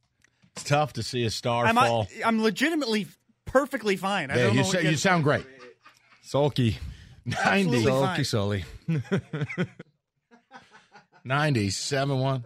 It's 0.55 0.63
tough 0.63 0.93
to 0.93 1.03
see 1.03 1.23
a 1.23 1.29
star 1.29 1.65
I'm, 1.65 1.75
fall. 1.75 2.07
I, 2.23 2.27
am 2.27 2.41
legitimately 2.41 3.07
perfectly 3.45 3.97
fine. 3.97 4.31
I 4.31 4.37
yeah, 4.37 4.51
you, 4.51 4.63
sa- 4.63 4.79
you 4.79 4.95
sound 4.95 5.23
great. 5.23 5.45
Sulky. 6.21 6.77
90. 7.25 7.83
Sulky 7.83 8.23
Sully. 8.23 8.65
97 11.27 12.19
1. 12.19 12.45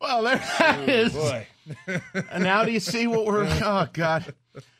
well, 0.00 0.22
there 0.22 0.36
that 0.36 0.78
oh, 0.78 0.82
is. 0.84 1.12
Boy. 1.12 1.46
and 2.30 2.44
now 2.44 2.64
do 2.64 2.70
you 2.70 2.78
see 2.78 3.08
what 3.08 3.26
we're. 3.26 3.44
Oh, 3.64 3.88
God. 3.92 4.32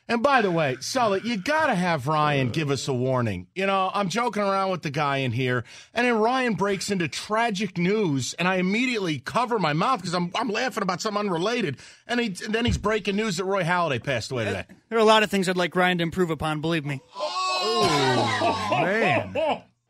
And 0.07 0.23
by 0.23 0.43
the 0.43 0.51
way, 0.51 0.77
Sully, 0.81 1.23
you 1.25 1.39
got 1.39 1.69
to 1.69 1.75
have 1.75 2.07
Ryan 2.07 2.51
give 2.51 2.71
us 2.71 2.89
a 2.89 2.93
warning. 2.93 3.47
You 3.55 3.65
know, 3.65 3.91
I'm 3.95 4.11
joking 4.11 4.43
around 4.43 4.71
with 4.71 4.83
the 4.83 4.91
guy 4.91 5.19
in 5.19 5.33
here, 5.33 5.65
and 5.95 6.07
then 6.07 6.19
Ryan 6.19 6.55
breaks 6.55 6.91
into 6.91 7.09
tragic 7.09 7.79
news, 7.79 8.35
and 8.35 8.47
I 8.47 8.57
immediately 8.57 9.19
cover 9.19 9.59
my 9.59 9.73
mouth 9.73 10.01
because 10.01 10.15
I'm, 10.15 10.31
I'm 10.35 10.51
laughing 10.51 10.83
about 10.83 11.01
something 11.01 11.21
unrelated. 11.21 11.79
And, 12.07 12.21
he, 12.21 12.27
and 12.45 12.55
then 12.55 12.67
he's 12.67 12.77
breaking 12.77 13.17
news 13.17 13.39
that 13.39 13.45
Roy 13.45 13.63
Halladay 13.63 14.03
passed 14.05 14.31
away 14.31 14.45
today. 14.45 14.65
There 14.91 14.99
are 14.99 15.01
a 15.01 15.05
lot 15.05 15.23
of 15.23 15.31
things 15.31 15.49
I'd 15.49 15.57
like 15.57 15.75
Ryan 15.75 15.97
to 15.99 16.03
improve 16.03 16.29
upon, 16.29 16.61
believe 16.61 16.85
me. 16.85 17.01
Oh, 17.17 18.69
man. 18.71 19.35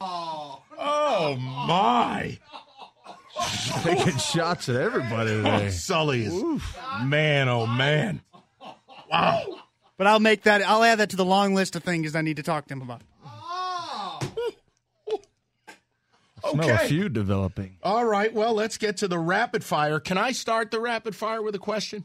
Oh, 0.00 1.36
my. 1.36 2.38
Taking 3.82 4.16
shots 4.18 4.68
at 4.68 4.76
everybody 4.76 5.30
today. 5.30 5.66
Oh, 5.66 5.70
Sully 5.70 6.24
is, 6.24 6.32
Oof. 6.32 6.78
man, 7.02 7.48
oh, 7.48 7.66
man. 7.66 8.20
Wow. 9.10 9.42
But 9.96 10.06
I'll 10.06 10.20
make 10.20 10.42
that. 10.42 10.62
I'll 10.62 10.82
add 10.82 10.98
that 10.98 11.10
to 11.10 11.16
the 11.16 11.24
long 11.24 11.54
list 11.54 11.76
of 11.76 11.84
things 11.84 12.14
I 12.16 12.22
need 12.22 12.36
to 12.36 12.42
talk 12.42 12.66
to 12.66 12.74
him 12.74 12.82
about. 12.82 13.02
Okay. 16.44 16.62
Smell 16.62 16.74
a 16.74 16.78
feud 16.80 17.12
developing. 17.14 17.76
All 17.82 18.04
right. 18.04 18.32
Well, 18.32 18.52
let's 18.52 18.76
get 18.76 18.98
to 18.98 19.08
the 19.08 19.18
rapid 19.18 19.64
fire. 19.64 19.98
Can 19.98 20.18
I 20.18 20.32
start 20.32 20.70
the 20.70 20.80
rapid 20.80 21.16
fire 21.16 21.40
with 21.40 21.54
a 21.54 21.58
question? 21.58 22.04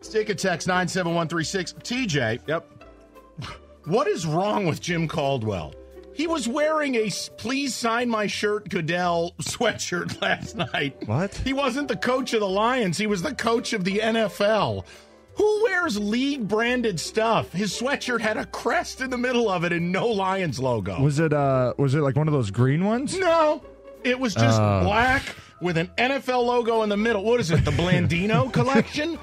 Stick 0.00 0.28
a 0.28 0.34
text 0.34 0.68
97136. 0.68 1.72
TJ. 1.82 2.40
Yep. 2.46 2.84
What 3.86 4.06
is 4.06 4.26
wrong 4.26 4.66
with 4.66 4.80
Jim 4.80 5.08
Caldwell? 5.08 5.74
He 6.14 6.26
was 6.26 6.46
wearing 6.48 6.94
a 6.94 7.10
please 7.36 7.74
sign 7.74 8.08
my 8.08 8.26
shirt 8.26 8.68
Goodell 8.68 9.34
sweatshirt 9.42 10.20
last 10.20 10.56
night. 10.56 11.06
What? 11.06 11.34
He 11.34 11.52
wasn't 11.52 11.88
the 11.88 11.96
coach 11.96 12.32
of 12.32 12.40
the 12.40 12.48
Lions. 12.48 12.98
He 12.98 13.06
was 13.06 13.22
the 13.22 13.34
coach 13.34 13.72
of 13.72 13.84
the 13.84 13.98
NFL. 13.98 14.84
Who 15.38 15.62
wears 15.64 15.98
league 15.98 16.46
branded 16.46 17.00
stuff? 17.00 17.52
His 17.52 17.72
sweatshirt 17.72 18.20
had 18.20 18.36
a 18.36 18.44
crest 18.46 19.00
in 19.00 19.10
the 19.10 19.18
middle 19.18 19.48
of 19.48 19.64
it 19.64 19.72
and 19.72 19.90
no 19.92 20.08
Lions 20.08 20.58
logo. 20.60 21.00
Was 21.00 21.18
it 21.18 21.32
uh 21.32 21.74
was 21.78 21.94
it 21.94 22.00
like 22.00 22.16
one 22.16 22.28
of 22.28 22.34
those 22.34 22.50
green 22.50 22.84
ones? 22.84 23.16
No. 23.16 23.62
It 24.04 24.18
was 24.18 24.34
just 24.34 24.60
uh. 24.60 24.82
black 24.82 25.22
with 25.60 25.76
an 25.76 25.90
NFL 25.98 26.44
logo 26.44 26.82
in 26.82 26.88
the 26.88 26.96
middle. 26.96 27.22
What 27.24 27.40
is 27.40 27.50
it? 27.50 27.64
The 27.64 27.70
Blandino 27.70 28.52
collection? 28.52 29.14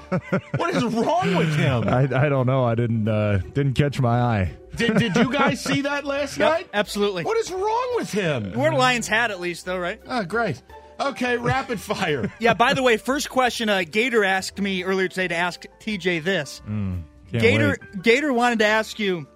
what 0.56 0.74
is 0.74 0.84
wrong 0.84 1.34
with 1.34 1.54
him? 1.54 1.88
I, 1.88 2.02
I 2.02 2.28
don't 2.28 2.46
know. 2.46 2.64
I 2.64 2.74
didn't 2.74 3.08
uh, 3.08 3.38
didn't 3.54 3.74
catch 3.74 4.00
my 4.00 4.20
eye. 4.20 4.56
Did, 4.76 4.98
did 4.98 5.16
you 5.16 5.32
guys 5.32 5.62
see 5.62 5.82
that 5.82 6.04
last 6.04 6.36
yep, 6.38 6.50
night? 6.50 6.68
Absolutely. 6.74 7.24
What 7.24 7.38
is 7.38 7.50
wrong 7.50 7.92
with 7.96 8.12
him? 8.12 8.52
Wore 8.52 8.70
a 8.70 8.76
Lions 8.76 9.08
hat 9.08 9.30
at 9.30 9.40
least, 9.40 9.64
though, 9.64 9.78
right? 9.78 10.00
Oh, 10.06 10.24
great. 10.24 10.62
Okay, 10.98 11.36
rapid 11.36 11.80
fire. 11.80 12.32
yeah, 12.38 12.54
by 12.54 12.74
the 12.74 12.82
way, 12.82 12.96
first 12.96 13.28
question 13.28 13.68
uh, 13.68 13.82
Gator 13.88 14.24
asked 14.24 14.60
me 14.60 14.82
earlier 14.84 15.08
today 15.08 15.28
to 15.28 15.34
ask 15.34 15.64
TJ 15.80 16.22
this. 16.22 16.62
Mm, 16.68 17.02
Gator 17.32 17.76
wait. 17.80 18.02
Gator 18.02 18.32
wanted 18.32 18.60
to 18.60 18.66
ask 18.66 18.98
you 18.98 19.26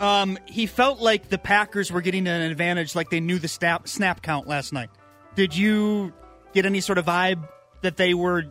um, 0.00 0.38
he 0.46 0.66
felt 0.66 1.00
like 1.00 1.28
the 1.28 1.38
Packers 1.38 1.92
were 1.92 2.00
getting 2.00 2.26
an 2.26 2.42
advantage 2.42 2.94
like 2.94 3.10
they 3.10 3.20
knew 3.20 3.38
the 3.38 3.48
snap, 3.48 3.86
snap 3.86 4.22
count 4.22 4.48
last 4.48 4.72
night. 4.72 4.90
Did 5.36 5.56
you 5.56 6.12
get 6.52 6.66
any 6.66 6.80
sort 6.80 6.98
of 6.98 7.06
vibe 7.06 7.48
that 7.82 7.96
they 7.96 8.12
were 8.12 8.44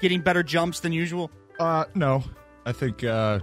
getting 0.00 0.20
better 0.20 0.42
jumps 0.42 0.80
than 0.80 0.92
usual? 0.92 1.30
Uh, 1.58 1.86
no. 1.94 2.22
I 2.64 2.72
think 2.72 3.02
uh, 3.02 3.40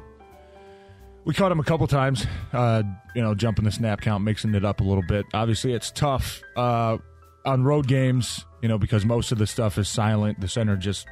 we 1.26 1.34
caught 1.34 1.52
him 1.52 1.60
a 1.60 1.64
couple 1.64 1.86
times, 1.88 2.26
uh, 2.54 2.84
you 3.14 3.22
know, 3.22 3.36
jumping 3.36 3.66
the 3.66 3.72
snap 3.72 4.00
count, 4.02 4.24
mixing 4.24 4.56
it 4.56 4.64
up 4.64 4.80
a 4.80 4.84
little 4.84 5.04
bit. 5.06 5.26
Obviously, 5.34 5.74
it's 5.74 5.92
tough. 5.92 6.42
Uh, 6.56 6.98
on 7.46 7.64
road 7.64 7.88
games, 7.88 8.46
you 8.62 8.68
know, 8.68 8.78
because 8.78 9.06
most 9.06 9.32
of 9.32 9.38
the 9.38 9.48
stuff 9.48 9.78
is 9.78 9.88
silent. 9.88 10.40
The 10.40 10.48
center 10.48 10.76
just, 10.76 11.08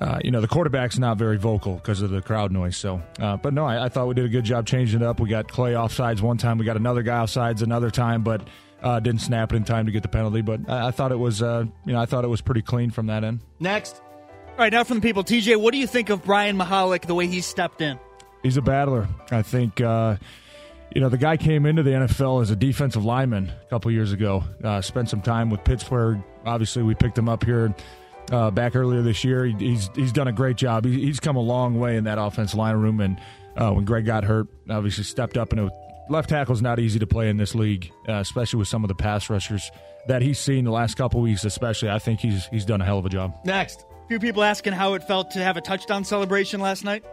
uh, 0.00 0.18
you 0.24 0.30
know, 0.30 0.40
the 0.40 0.48
quarterback's 0.48 0.98
not 0.98 1.18
very 1.18 1.36
vocal 1.36 1.74
because 1.74 2.02
of 2.02 2.10
the 2.10 2.22
crowd 2.22 2.52
noise. 2.52 2.76
So, 2.76 3.02
uh, 3.18 3.36
but 3.36 3.52
no, 3.52 3.64
I, 3.66 3.86
I, 3.86 3.88
thought 3.88 4.08
we 4.08 4.14
did 4.14 4.24
a 4.24 4.28
good 4.28 4.44
job 4.44 4.66
changing 4.66 5.00
it 5.00 5.06
up. 5.06 5.20
We 5.20 5.28
got 5.28 5.48
Clay 5.48 5.72
offsides 5.72 6.20
one 6.20 6.38
time. 6.38 6.58
We 6.58 6.64
got 6.64 6.76
another 6.76 7.02
guy 7.02 7.22
offsides 7.22 7.62
another 7.62 7.90
time, 7.90 8.22
but 8.22 8.46
uh, 8.82 9.00
didn't 9.00 9.20
snap 9.20 9.52
it 9.52 9.56
in 9.56 9.64
time 9.64 9.86
to 9.86 9.92
get 9.92 10.02
the 10.02 10.08
penalty. 10.08 10.40
But 10.40 10.68
I, 10.68 10.88
I 10.88 10.90
thought 10.90 11.12
it 11.12 11.18
was, 11.18 11.42
uh, 11.42 11.64
you 11.84 11.92
know, 11.92 12.00
I 12.00 12.06
thought 12.06 12.24
it 12.24 12.28
was 12.28 12.40
pretty 12.40 12.62
clean 12.62 12.90
from 12.90 13.06
that 13.06 13.24
end. 13.24 13.40
Next. 13.58 14.00
All 14.50 14.64
right, 14.64 14.72
now 14.72 14.84
from 14.84 14.96
the 14.96 15.02
people, 15.02 15.24
TJ, 15.24 15.56
what 15.58 15.72
do 15.72 15.78
you 15.78 15.86
think 15.86 16.10
of 16.10 16.24
Brian 16.24 16.58
Mihalik, 16.58 17.06
the 17.06 17.14
way 17.14 17.26
he 17.26 17.40
stepped 17.40 17.80
in? 17.80 17.98
He's 18.42 18.56
a 18.56 18.62
battler. 18.62 19.08
I 19.30 19.42
think 19.42 19.80
uh, 19.80 20.16
you 20.94 21.00
know, 21.00 21.08
the 21.08 21.18
guy 21.18 21.36
came 21.36 21.66
into 21.66 21.82
the 21.82 21.90
NFL 21.90 22.42
as 22.42 22.50
a 22.50 22.56
defensive 22.56 23.04
lineman 23.04 23.48
a 23.48 23.68
couple 23.70 23.90
years 23.90 24.12
ago. 24.12 24.42
Uh, 24.62 24.80
spent 24.80 25.08
some 25.08 25.22
time 25.22 25.50
with 25.50 25.62
Pittsburgh. 25.62 26.22
Obviously, 26.44 26.82
we 26.82 26.94
picked 26.94 27.16
him 27.16 27.28
up 27.28 27.44
here 27.44 27.74
uh, 28.32 28.50
back 28.50 28.74
earlier 28.74 29.02
this 29.02 29.22
year. 29.22 29.44
He, 29.44 29.54
he's 29.58 29.90
he's 29.94 30.12
done 30.12 30.28
a 30.28 30.32
great 30.32 30.56
job. 30.56 30.84
He, 30.84 31.00
he's 31.00 31.20
come 31.20 31.36
a 31.36 31.40
long 31.40 31.78
way 31.78 31.96
in 31.96 32.04
that 32.04 32.18
offensive 32.18 32.58
line 32.58 32.76
room. 32.76 33.00
And 33.00 33.20
uh, 33.56 33.70
when 33.70 33.84
Greg 33.84 34.04
got 34.04 34.24
hurt, 34.24 34.48
obviously 34.68 35.04
stepped 35.04 35.36
up. 35.36 35.52
And 35.52 35.70
left 36.08 36.28
tackle 36.28 36.54
is 36.54 36.62
not 36.62 36.80
easy 36.80 36.98
to 36.98 37.06
play 37.06 37.28
in 37.28 37.36
this 37.36 37.54
league, 37.54 37.90
uh, 38.08 38.14
especially 38.14 38.58
with 38.58 38.68
some 38.68 38.82
of 38.82 38.88
the 38.88 38.94
pass 38.94 39.30
rushers 39.30 39.70
that 40.08 40.22
he's 40.22 40.38
seen 40.38 40.64
the 40.64 40.72
last 40.72 40.96
couple 40.96 41.20
weeks. 41.20 41.44
Especially, 41.44 41.88
I 41.88 42.00
think 42.00 42.20
he's 42.20 42.46
he's 42.46 42.64
done 42.64 42.80
a 42.80 42.84
hell 42.84 42.98
of 42.98 43.06
a 43.06 43.10
job. 43.10 43.38
Next, 43.44 43.86
a 44.04 44.08
few 44.08 44.18
people 44.18 44.42
asking 44.42 44.72
how 44.72 44.94
it 44.94 45.04
felt 45.04 45.30
to 45.32 45.38
have 45.38 45.56
a 45.56 45.60
touchdown 45.60 46.04
celebration 46.04 46.60
last 46.60 46.84
night. 46.84 47.04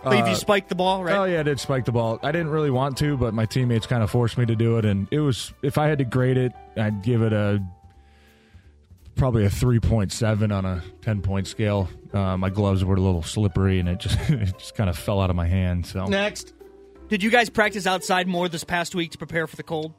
I 0.00 0.10
believe 0.10 0.24
Uh, 0.24 0.28
you 0.30 0.34
spiked 0.36 0.68
the 0.68 0.74
ball, 0.74 1.02
right? 1.04 1.16
Oh 1.16 1.24
yeah, 1.24 1.40
I 1.40 1.42
did 1.42 1.58
spike 1.60 1.84
the 1.84 1.92
ball. 1.92 2.18
I 2.22 2.32
didn't 2.32 2.50
really 2.50 2.70
want 2.70 2.96
to, 2.98 3.16
but 3.16 3.34
my 3.34 3.46
teammates 3.46 3.86
kind 3.86 4.02
of 4.02 4.10
forced 4.10 4.38
me 4.38 4.46
to 4.46 4.54
do 4.56 4.78
it, 4.78 4.84
and 4.84 5.08
it 5.10 5.20
was. 5.20 5.52
If 5.62 5.78
I 5.78 5.88
had 5.88 5.98
to 5.98 6.04
grade 6.04 6.36
it, 6.36 6.52
I'd 6.76 7.02
give 7.02 7.22
it 7.22 7.32
a 7.32 7.62
probably 9.16 9.44
a 9.44 9.50
three 9.50 9.80
point 9.80 10.12
seven 10.12 10.52
on 10.52 10.64
a 10.64 10.82
ten 11.02 11.20
point 11.22 11.46
scale. 11.46 11.88
Uh, 12.12 12.36
my 12.36 12.50
gloves 12.50 12.84
were 12.84 12.94
a 12.94 13.00
little 13.00 13.22
slippery, 13.22 13.80
and 13.80 13.88
it 13.88 13.98
just 13.98 14.18
it 14.30 14.56
just 14.58 14.74
kind 14.74 14.88
of 14.88 14.96
fell 14.98 15.20
out 15.20 15.30
of 15.30 15.36
my 15.36 15.46
hand. 15.46 15.86
So 15.86 16.06
Next. 16.06 16.54
Did 17.08 17.22
you 17.22 17.30
guys 17.30 17.48
practice 17.48 17.86
outside 17.86 18.28
more 18.28 18.50
this 18.50 18.64
past 18.64 18.94
week 18.94 19.12
to 19.12 19.18
prepare 19.18 19.46
for 19.46 19.56
the 19.56 19.62
cold? 19.62 19.94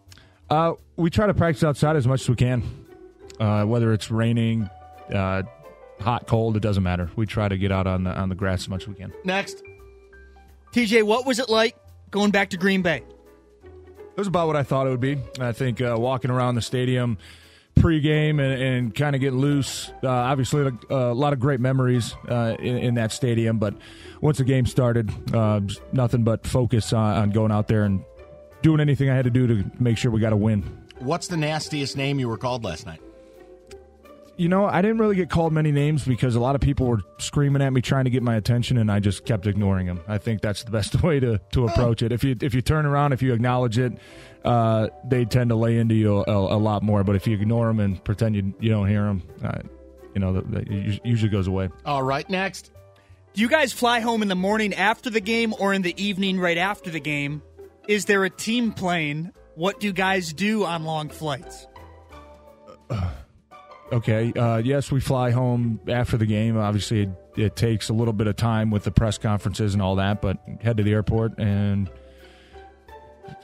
Uh, 0.47 0.73
we 0.95 1.09
try 1.09 1.25
to 1.25 1.33
practice 1.33 1.63
outside 1.63 1.95
as 1.95 2.05
much 2.07 2.21
as 2.21 2.29
we 2.29 2.35
can, 2.35 2.63
uh, 3.39 3.63
whether 3.65 3.91
it's 3.93 4.11
raining, 4.11 4.69
uh, 5.13 5.41
hot, 5.99 6.27
cold. 6.27 6.55
It 6.55 6.59
doesn't 6.61 6.83
matter. 6.83 7.09
We 7.15 7.25
try 7.25 7.47
to 7.49 7.57
get 7.57 7.71
out 7.71 7.87
on 7.87 8.03
the 8.03 8.11
on 8.11 8.29
the 8.29 8.35
grass 8.35 8.61
as 8.61 8.69
much 8.69 8.83
as 8.83 8.87
we 8.89 8.93
can. 8.95 9.11
Next. 9.23 9.63
TJ, 10.71 11.03
what 11.03 11.25
was 11.25 11.39
it 11.39 11.49
like 11.49 11.75
going 12.11 12.31
back 12.31 12.51
to 12.51 12.57
Green 12.57 12.81
Bay? 12.81 13.03
It 13.63 14.17
was 14.17 14.27
about 14.27 14.47
what 14.47 14.55
I 14.55 14.63
thought 14.63 14.87
it 14.87 14.89
would 14.89 14.99
be. 14.99 15.17
I 15.39 15.53
think 15.53 15.81
uh, 15.81 15.95
walking 15.97 16.29
around 16.29 16.55
the 16.55 16.61
stadium 16.61 17.17
pregame 17.75 18.41
and, 18.41 18.61
and 18.61 18.95
kind 18.95 19.15
of 19.15 19.21
getting 19.21 19.39
loose. 19.39 19.89
Uh, 20.03 20.09
obviously, 20.09 20.67
a, 20.89 20.95
a 20.95 21.13
lot 21.13 21.33
of 21.33 21.39
great 21.39 21.59
memories 21.59 22.13
uh, 22.27 22.55
in, 22.59 22.77
in 22.77 22.95
that 22.95 23.11
stadium. 23.11 23.57
But 23.57 23.75
once 24.21 24.37
the 24.37 24.43
game 24.43 24.65
started, 24.65 25.11
uh, 25.33 25.61
nothing 25.93 26.23
but 26.23 26.45
focus 26.45 26.93
on, 26.93 27.17
on 27.17 27.29
going 27.31 27.51
out 27.51 27.67
there 27.67 27.83
and 27.83 28.03
doing 28.61 28.79
anything 28.81 29.09
I 29.09 29.15
had 29.15 29.25
to 29.25 29.31
do 29.31 29.47
to 29.47 29.71
make 29.79 29.97
sure 29.97 30.11
we 30.11 30.19
got 30.19 30.33
a 30.33 30.37
win. 30.37 30.63
What's 30.99 31.27
the 31.27 31.37
nastiest 31.37 31.95
name 31.95 32.19
you 32.19 32.27
were 32.27 32.37
called 32.37 32.63
last 32.65 32.85
night? 32.85 33.01
You 34.39 34.47
know, 34.47 34.63
I 34.63 34.81
didn't 34.81 34.99
really 34.99 35.17
get 35.17 35.29
called 35.29 35.51
many 35.51 35.73
names 35.73 36.05
because 36.05 36.35
a 36.35 36.39
lot 36.39 36.55
of 36.55 36.61
people 36.61 36.85
were 36.85 37.01
screaming 37.17 37.61
at 37.61 37.73
me 37.73 37.81
trying 37.81 38.05
to 38.05 38.09
get 38.09 38.23
my 38.23 38.37
attention, 38.37 38.77
and 38.77 38.89
I 38.89 39.01
just 39.01 39.25
kept 39.25 39.45
ignoring 39.45 39.85
them. 39.85 39.99
I 40.07 40.17
think 40.17 40.39
that's 40.39 40.63
the 40.63 40.71
best 40.71 41.03
way 41.03 41.19
to, 41.19 41.41
to 41.51 41.65
approach 41.65 42.01
it. 42.01 42.13
If 42.13 42.23
you 42.23 42.37
if 42.41 42.53
you 42.53 42.61
turn 42.61 42.85
around, 42.85 43.11
if 43.11 43.21
you 43.21 43.33
acknowledge 43.33 43.77
it, 43.77 43.91
uh, 44.45 44.87
they 45.03 45.25
tend 45.25 45.49
to 45.49 45.57
lay 45.57 45.77
into 45.77 45.93
you 45.93 46.23
a, 46.25 46.31
a, 46.31 46.57
lot 46.57 46.83
more. 46.83 47.03
But 47.03 47.17
if 47.17 47.27
you 47.27 47.33
ignore 47.33 47.67
them 47.67 47.81
and 47.81 48.01
pretend 48.01 48.33
you 48.33 48.53
you 48.61 48.69
don't 48.69 48.87
hear 48.87 49.03
them, 49.03 49.23
uh, 49.43 49.59
you 50.13 50.21
know, 50.21 50.31
that, 50.31 50.49
that 50.51 51.01
usually 51.03 51.29
goes 51.29 51.47
away. 51.47 51.67
All 51.85 52.03
right, 52.03 52.27
next. 52.29 52.71
Do 53.33 53.41
you 53.41 53.49
guys 53.49 53.73
fly 53.73 53.99
home 53.99 54.21
in 54.21 54.29
the 54.29 54.35
morning 54.35 54.73
after 54.73 55.09
the 55.09 55.19
game 55.19 55.53
or 55.59 55.73
in 55.73 55.81
the 55.81 56.01
evening 56.01 56.39
right 56.39 56.57
after 56.57 56.89
the 56.89 57.01
game? 57.01 57.41
Is 57.89 58.05
there 58.05 58.23
a 58.23 58.29
team 58.29 58.71
plane? 58.71 59.33
What 59.55 59.81
do 59.81 59.91
guys 59.91 60.31
do 60.31 60.63
on 60.63 60.85
long 60.85 61.09
flights? 61.09 61.67
Okay. 63.91 64.31
Uh, 64.33 64.57
yes, 64.57 64.91
we 64.91 64.99
fly 64.99 65.31
home 65.31 65.79
after 65.87 66.17
the 66.17 66.25
game. 66.25 66.57
Obviously, 66.57 67.03
it, 67.03 67.09
it, 67.35 67.55
takes 67.55 67.89
a 67.89 67.93
little 67.93 68.13
bit 68.13 68.27
of 68.27 68.35
time 68.35 68.69
with 68.71 68.83
the 68.83 68.91
press 68.91 69.17
conferences 69.17 69.73
and 69.73 69.81
all 69.81 69.95
that, 69.95 70.21
but 70.21 70.37
head 70.61 70.77
to 70.77 70.83
the 70.83 70.91
airport 70.91 71.37
and 71.39 71.89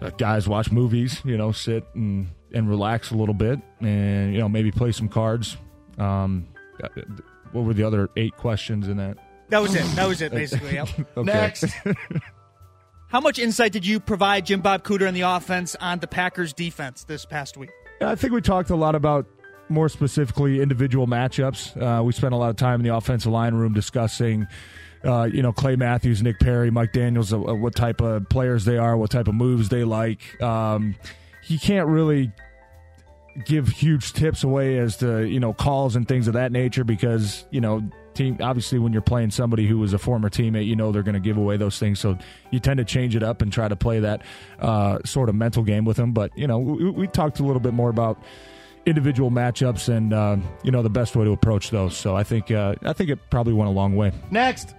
uh, 0.01 0.09
guys 0.11 0.47
watch 0.47 0.71
movies. 0.71 1.21
You 1.25 1.37
know, 1.37 1.51
sit 1.51 1.85
and 1.95 2.27
and 2.53 2.69
relax 2.69 3.11
a 3.11 3.15
little 3.15 3.33
bit, 3.33 3.59
and 3.81 4.33
you 4.33 4.39
know 4.39 4.49
maybe 4.49 4.71
play 4.71 4.91
some 4.91 5.09
cards. 5.09 5.57
Um, 5.97 6.47
what 7.51 7.63
were 7.63 7.73
the 7.73 7.83
other 7.83 8.09
eight 8.17 8.35
questions 8.35 8.87
in 8.87 8.97
that? 8.97 9.17
That 9.49 9.61
was 9.61 9.75
it. 9.75 9.83
That 9.95 10.07
was 10.07 10.21
it, 10.21 10.31
basically. 10.31 10.73
Yep. 10.75 11.25
Next. 11.25 11.65
How 13.07 13.21
much 13.21 13.39
insight 13.39 13.71
did 13.71 13.85
you 13.85 13.99
provide 13.99 14.47
Jim 14.47 14.61
Bob 14.61 14.83
Cooter 14.83 15.07
and 15.07 15.15
the 15.15 15.21
offense 15.21 15.75
on 15.79 15.99
the 15.99 16.07
Packers 16.07 16.53
defense 16.53 17.03
this 17.03 17.25
past 17.25 17.55
week? 17.55 17.69
I 18.01 18.15
think 18.15 18.33
we 18.33 18.41
talked 18.41 18.71
a 18.71 18.75
lot 18.75 18.95
about 18.95 19.25
more 19.69 19.89
specifically 19.89 20.61
individual 20.61 21.07
matchups. 21.07 21.75
Uh, 21.81 22.03
we 22.03 22.13
spent 22.13 22.33
a 22.33 22.37
lot 22.37 22.49
of 22.49 22.55
time 22.55 22.79
in 22.79 22.87
the 22.87 22.95
offensive 22.95 23.31
line 23.31 23.53
room 23.53 23.73
discussing, 23.73 24.47
uh, 25.03 25.23
you 25.23 25.41
know, 25.41 25.51
Clay 25.51 25.75
Matthews, 25.75 26.21
Nick 26.21 26.39
Perry, 26.39 26.71
Mike 26.71 26.93
Daniels, 26.93 27.33
uh, 27.33 27.37
what 27.37 27.75
type 27.75 28.01
of 28.01 28.27
players 28.29 28.65
they 28.65 28.77
are, 28.77 28.95
what 28.97 29.11
type 29.11 29.27
of 29.27 29.35
moves 29.35 29.69
they 29.69 29.83
like. 29.83 30.41
Um, 30.41 30.95
he 31.43 31.57
can't 31.57 31.87
really 31.87 32.31
give 33.43 33.67
huge 33.67 34.13
tips 34.13 34.43
away 34.43 34.77
as 34.77 34.97
to 34.97 35.23
you 35.27 35.39
know 35.39 35.53
calls 35.53 35.95
and 35.95 36.07
things 36.07 36.27
of 36.27 36.33
that 36.35 36.53
nature 36.53 36.85
because 36.85 37.45
you 37.51 37.59
know 37.59 37.81
team 38.13 38.37
obviously 38.41 38.79
when 38.79 38.93
you're 38.93 39.01
playing 39.01 39.29
somebody 39.29 39.67
who 39.67 39.77
was 39.77 39.91
a 39.91 39.97
former 39.97 40.29
teammate 40.29 40.65
you 40.65 40.75
know 40.75 40.93
they're 40.93 41.03
going 41.03 41.15
to 41.15 41.19
give 41.19 41.35
away 41.35 41.57
those 41.57 41.77
things 41.77 41.99
so 41.99 42.17
you 42.51 42.61
tend 42.61 42.77
to 42.77 42.85
change 42.85 43.13
it 43.13 43.23
up 43.23 43.41
and 43.41 43.51
try 43.51 43.67
to 43.67 43.75
play 43.75 43.99
that 43.99 44.21
uh, 44.59 44.97
sort 45.03 45.27
of 45.27 45.35
mental 45.35 45.63
game 45.63 45.83
with 45.83 45.97
them 45.97 46.13
but 46.13 46.31
you 46.37 46.47
know 46.47 46.57
we, 46.57 46.89
we 46.91 47.07
talked 47.07 47.41
a 47.41 47.43
little 47.43 47.59
bit 47.59 47.73
more 47.73 47.89
about 47.89 48.17
individual 48.85 49.31
matchups 49.31 49.89
and 49.89 50.13
uh, 50.13 50.37
you 50.63 50.71
know 50.71 50.81
the 50.81 50.89
best 50.89 51.15
way 51.15 51.25
to 51.25 51.31
approach 51.31 51.69
those. 51.69 51.95
So 51.95 52.15
I 52.15 52.23
think 52.23 52.51
uh, 52.51 52.75
I 52.83 52.93
think 52.93 53.09
it 53.09 53.19
probably 53.29 53.53
went 53.53 53.69
a 53.69 53.73
long 53.73 53.95
way. 53.95 54.11
Next. 54.31 54.75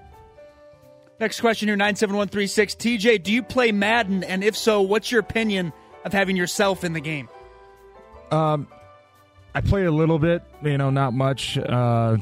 Next 1.19 1.41
question 1.41 1.69
here, 1.69 1.77
97136. 1.77 2.75
TJ, 2.75 3.23
do 3.23 3.33
you 3.33 3.43
play 3.43 3.73
Madden? 3.73 4.23
And 4.23 4.45
if 4.45 4.55
so, 4.55 4.83
what's 4.83 5.11
your 5.11 5.21
opinion 5.21 5.73
of 6.05 6.13
having 6.13 6.37
yourself 6.37 6.85
in 6.85 6.93
the 6.93 7.01
game? 7.01 7.31
Um, 8.31 8.69
I 9.55 9.63
played 9.63 9.87
a 9.87 9.91
little 9.91 10.19
bit, 10.19 10.43
you 10.63 10.77
know, 10.77 10.91
not 10.91 11.15
much. 11.15 11.57
Uh, 11.57 12.19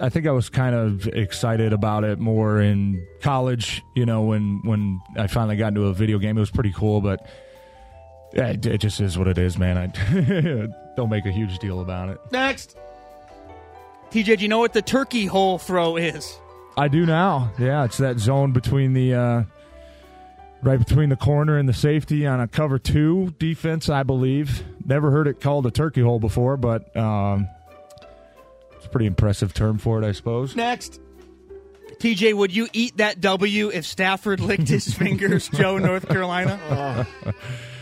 I 0.00 0.08
think 0.10 0.28
I 0.28 0.30
was 0.30 0.48
kind 0.48 0.76
of 0.76 1.08
excited 1.08 1.72
about 1.72 2.04
it 2.04 2.20
more 2.20 2.60
in 2.60 3.04
college, 3.20 3.82
you 3.96 4.06
know, 4.06 4.22
when 4.22 4.60
when 4.62 5.00
I 5.16 5.26
finally 5.26 5.56
got 5.56 5.68
into 5.68 5.86
a 5.86 5.92
video 5.92 6.18
game. 6.18 6.36
It 6.36 6.40
was 6.40 6.50
pretty 6.50 6.72
cool, 6.72 7.00
but 7.00 7.28
yeah, 8.36 8.48
it, 8.48 8.66
it 8.66 8.78
just 8.78 9.00
is 9.00 9.16
what 9.16 9.28
it 9.28 9.38
is, 9.38 9.56
man. 9.56 9.78
I 9.78 9.86
don't 10.96 11.08
make 11.08 11.24
a 11.24 11.32
huge 11.32 11.58
deal 11.58 11.80
about 11.80 12.10
it. 12.10 12.20
Next. 12.30 12.76
TJ, 14.10 14.36
do 14.36 14.42
you 14.42 14.48
know 14.48 14.58
what 14.58 14.74
the 14.74 14.82
turkey 14.82 15.24
hole 15.24 15.58
throw 15.58 15.96
is? 15.96 16.38
I 16.76 16.88
do 16.88 17.06
now. 17.06 17.50
Yeah, 17.58 17.84
it's 17.84 17.96
that 17.96 18.18
zone 18.18 18.52
between 18.52 18.92
the 18.92 19.14
uh, 19.14 19.42
right 20.62 20.78
between 20.78 21.08
the 21.08 21.16
corner 21.16 21.56
and 21.56 21.66
the 21.66 21.72
safety 21.72 22.26
on 22.26 22.40
a 22.40 22.46
cover 22.46 22.78
two 22.78 23.34
defense, 23.38 23.88
I 23.88 24.02
believe. 24.02 24.62
Never 24.84 25.10
heard 25.10 25.26
it 25.26 25.40
called 25.40 25.66
a 25.66 25.70
turkey 25.70 26.02
hole 26.02 26.20
before, 26.20 26.58
but 26.58 26.94
um, 26.94 27.48
it's 28.72 28.84
a 28.84 28.88
pretty 28.90 29.06
impressive 29.06 29.54
term 29.54 29.78
for 29.78 30.02
it, 30.02 30.06
I 30.06 30.12
suppose. 30.12 30.54
Next. 30.54 31.00
TJ, 31.98 32.34
would 32.34 32.54
you 32.54 32.68
eat 32.74 32.98
that 32.98 33.22
W 33.22 33.70
if 33.70 33.86
Stafford 33.86 34.40
licked 34.40 34.68
his 34.68 34.92
fingers, 34.94 35.48
Joe, 35.48 35.78
North 35.78 36.06
Carolina? 36.06 37.06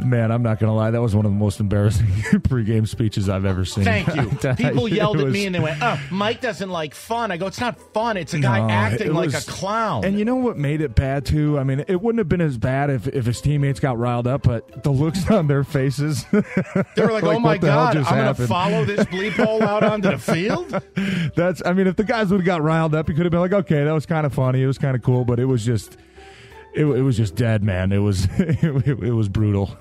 Man, 0.00 0.32
I'm 0.32 0.42
not 0.42 0.58
going 0.58 0.68
to 0.70 0.74
lie. 0.74 0.90
That 0.90 1.00
was 1.00 1.14
one 1.14 1.24
of 1.24 1.30
the 1.32 1.38
most 1.38 1.60
embarrassing 1.60 2.06
pregame 2.48 2.86
speeches 2.88 3.28
I've 3.28 3.44
ever 3.44 3.64
seen. 3.64 3.84
Thank 3.84 4.08
you. 4.14 4.28
People 4.56 4.88
yelled 4.88 5.18
at 5.18 5.26
was- 5.26 5.32
me 5.32 5.46
and 5.46 5.54
they 5.54 5.60
went, 5.60 5.78
"Oh, 5.80 6.00
Mike 6.10 6.40
doesn't 6.40 6.68
like 6.68 6.94
fun." 6.94 7.30
I 7.30 7.36
go, 7.36 7.46
"It's 7.46 7.60
not 7.60 7.78
fun. 7.92 8.16
It's 8.16 8.34
a 8.34 8.40
guy 8.40 8.58
No, 8.58 8.68
acting 8.70 9.08
it 9.08 9.12
like 9.12 9.32
a 9.34 9.40
clown." 9.40 10.04
And 10.04 10.18
you 10.18 10.24
know 10.24 10.34
what 10.36 10.56
made 10.58 10.80
it 10.80 10.94
bad 10.96 11.24
too? 11.24 11.58
I 11.58 11.64
mean, 11.64 11.84
it 11.86 12.00
wouldn't 12.02 12.18
have 12.18 12.28
been 12.28 12.40
as 12.40 12.58
bad 12.58 12.90
if, 12.90 13.06
if 13.06 13.26
his 13.26 13.40
teammates 13.40 13.78
got 13.78 13.96
riled 13.98 14.26
up, 14.26 14.42
but 14.42 14.82
the 14.82 14.90
looks 14.90 15.30
on 15.30 15.46
their 15.46 15.62
faces. 15.64 16.24
they 16.32 16.42
were 17.02 17.12
like, 17.12 17.24
"Oh 17.24 17.38
my 17.38 17.56
god, 17.56 17.96
I'm 17.96 18.34
to 18.34 18.46
follow 18.46 18.84
this 18.84 19.04
bleep 19.06 19.32
hole 19.32 19.62
out 19.62 19.84
onto 19.84 20.10
the 20.10 20.18
field." 20.18 20.70
That's. 21.36 21.62
I 21.64 21.72
mean, 21.72 21.86
if 21.86 21.96
the 21.96 22.04
guys 22.04 22.30
would 22.30 22.40
have 22.40 22.46
got 22.46 22.62
riled 22.62 22.94
up, 22.94 23.08
he 23.08 23.14
could 23.14 23.24
have 23.26 23.30
been 23.30 23.40
like, 23.40 23.52
"Okay, 23.52 23.84
that 23.84 23.92
was 23.92 24.06
kind 24.06 24.26
of 24.26 24.34
funny. 24.34 24.60
It 24.62 24.66
was 24.66 24.78
kind 24.78 24.96
of 24.96 25.02
cool," 25.02 25.24
but 25.24 25.38
it 25.38 25.44
was 25.44 25.64
just, 25.64 25.96
it, 26.74 26.84
it 26.84 27.02
was 27.02 27.16
just 27.16 27.34
dead, 27.34 27.62
man. 27.62 27.92
It 27.92 27.98
was, 27.98 28.26
it, 28.38 28.86
it 28.86 29.12
was 29.12 29.28
brutal. 29.28 29.76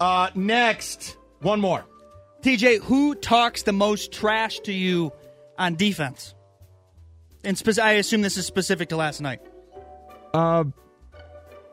Uh, 0.00 0.30
next, 0.34 1.16
one 1.40 1.60
more. 1.60 1.84
TJ, 2.42 2.82
who 2.82 3.14
talks 3.14 3.62
the 3.62 3.72
most 3.72 4.12
trash 4.12 4.60
to 4.60 4.72
you 4.72 5.12
on 5.58 5.74
defense? 5.74 6.34
And 7.44 7.58
spe- 7.58 7.78
I 7.78 7.92
assume 7.92 8.22
this 8.22 8.36
is 8.36 8.46
specific 8.46 8.90
to 8.90 8.96
last 8.96 9.20
night. 9.20 9.40
Uh, 10.32 10.64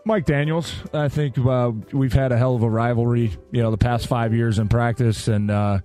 Mike 0.06 0.26
Daniels. 0.26 0.74
I 0.94 1.10
think 1.10 1.38
uh, 1.38 1.72
we've 1.92 2.14
had 2.14 2.32
a 2.32 2.38
hell 2.38 2.56
of 2.56 2.64
a 2.64 2.70
rivalry, 2.70 3.36
you 3.52 3.62
know, 3.62 3.72
the 3.72 3.78
past 3.78 4.08
five 4.08 4.34
years 4.34 4.60
in 4.60 4.68
practice, 4.70 5.28
and 5.28 5.50
uh, 5.50 5.80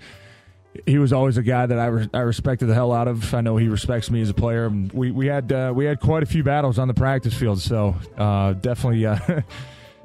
he 0.87 0.99
was 0.99 1.13
always 1.13 1.37
a 1.37 1.43
guy 1.43 1.67
that 1.67 1.79
I, 1.79 1.87
re- 1.87 2.11
I 2.15 2.21
respected 2.21 2.67
the 2.67 2.75
hell 2.75 2.93
out 2.93 3.09
of. 3.09 3.35
I 3.35 3.41
know 3.41 3.57
he 3.57 3.69
respects 3.69 4.11
me 4.11 4.21
as 4.23 4.31
a 4.31 4.35
player. 4.35 4.67
And 4.67 4.93
we 4.93 5.11
we 5.11 5.27
had 5.27 5.53
uh, 5.53 5.73
we 5.75 5.85
had 5.85 6.01
quite 6.01 6.23
a 6.23 6.27
few 6.27 6.43
battles 6.43 6.79
on 6.79 6.89
the 6.89 6.95
practice 6.95 7.35
field, 7.35 7.61
so 7.61 7.95
uh, 8.17 8.53
definitely. 8.55 9.07
Uh, 9.07 9.43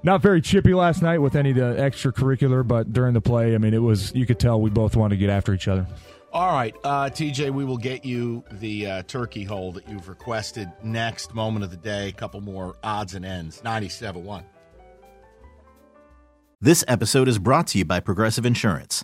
Not 0.03 0.21
very 0.21 0.39
chippy 0.39 0.75
last 0.75 1.01
night 1.01 1.17
with 1.17 1.35
any 1.35 1.49
of 1.49 1.55
the 1.55 1.81
extracurricular, 1.81 2.67
but 2.67 2.93
during 2.93 3.15
the 3.15 3.21
play, 3.21 3.55
I 3.55 3.57
mean, 3.57 3.73
it 3.73 3.81
was 3.81 4.13
you 4.13 4.27
could 4.27 4.39
tell 4.39 4.61
we 4.61 4.69
both 4.69 4.95
wanted 4.95 5.15
to 5.15 5.19
get 5.19 5.31
after 5.31 5.51
each 5.51 5.67
other. 5.67 5.87
All 6.31 6.51
right, 6.51 6.75
uh, 6.83 7.05
TJ, 7.05 7.49
we 7.49 7.65
will 7.65 7.77
get 7.77 8.05
you 8.05 8.43
the 8.51 8.85
uh, 8.85 9.03
turkey 9.03 9.45
hole 9.45 9.71
that 9.71 9.89
you've 9.89 10.07
requested 10.07 10.71
next 10.83 11.33
moment 11.33 11.65
of 11.65 11.71
the 11.71 11.77
day. 11.77 12.09
A 12.09 12.11
couple 12.11 12.39
more 12.39 12.75
odds 12.83 13.15
and 13.15 13.25
ends. 13.25 13.63
97 13.63 14.23
1. 14.23 14.43
This 16.61 16.83
episode 16.87 17.27
is 17.27 17.39
brought 17.39 17.65
to 17.67 17.79
you 17.79 17.85
by 17.85 17.99
Progressive 17.99 18.45
Insurance. 18.45 19.03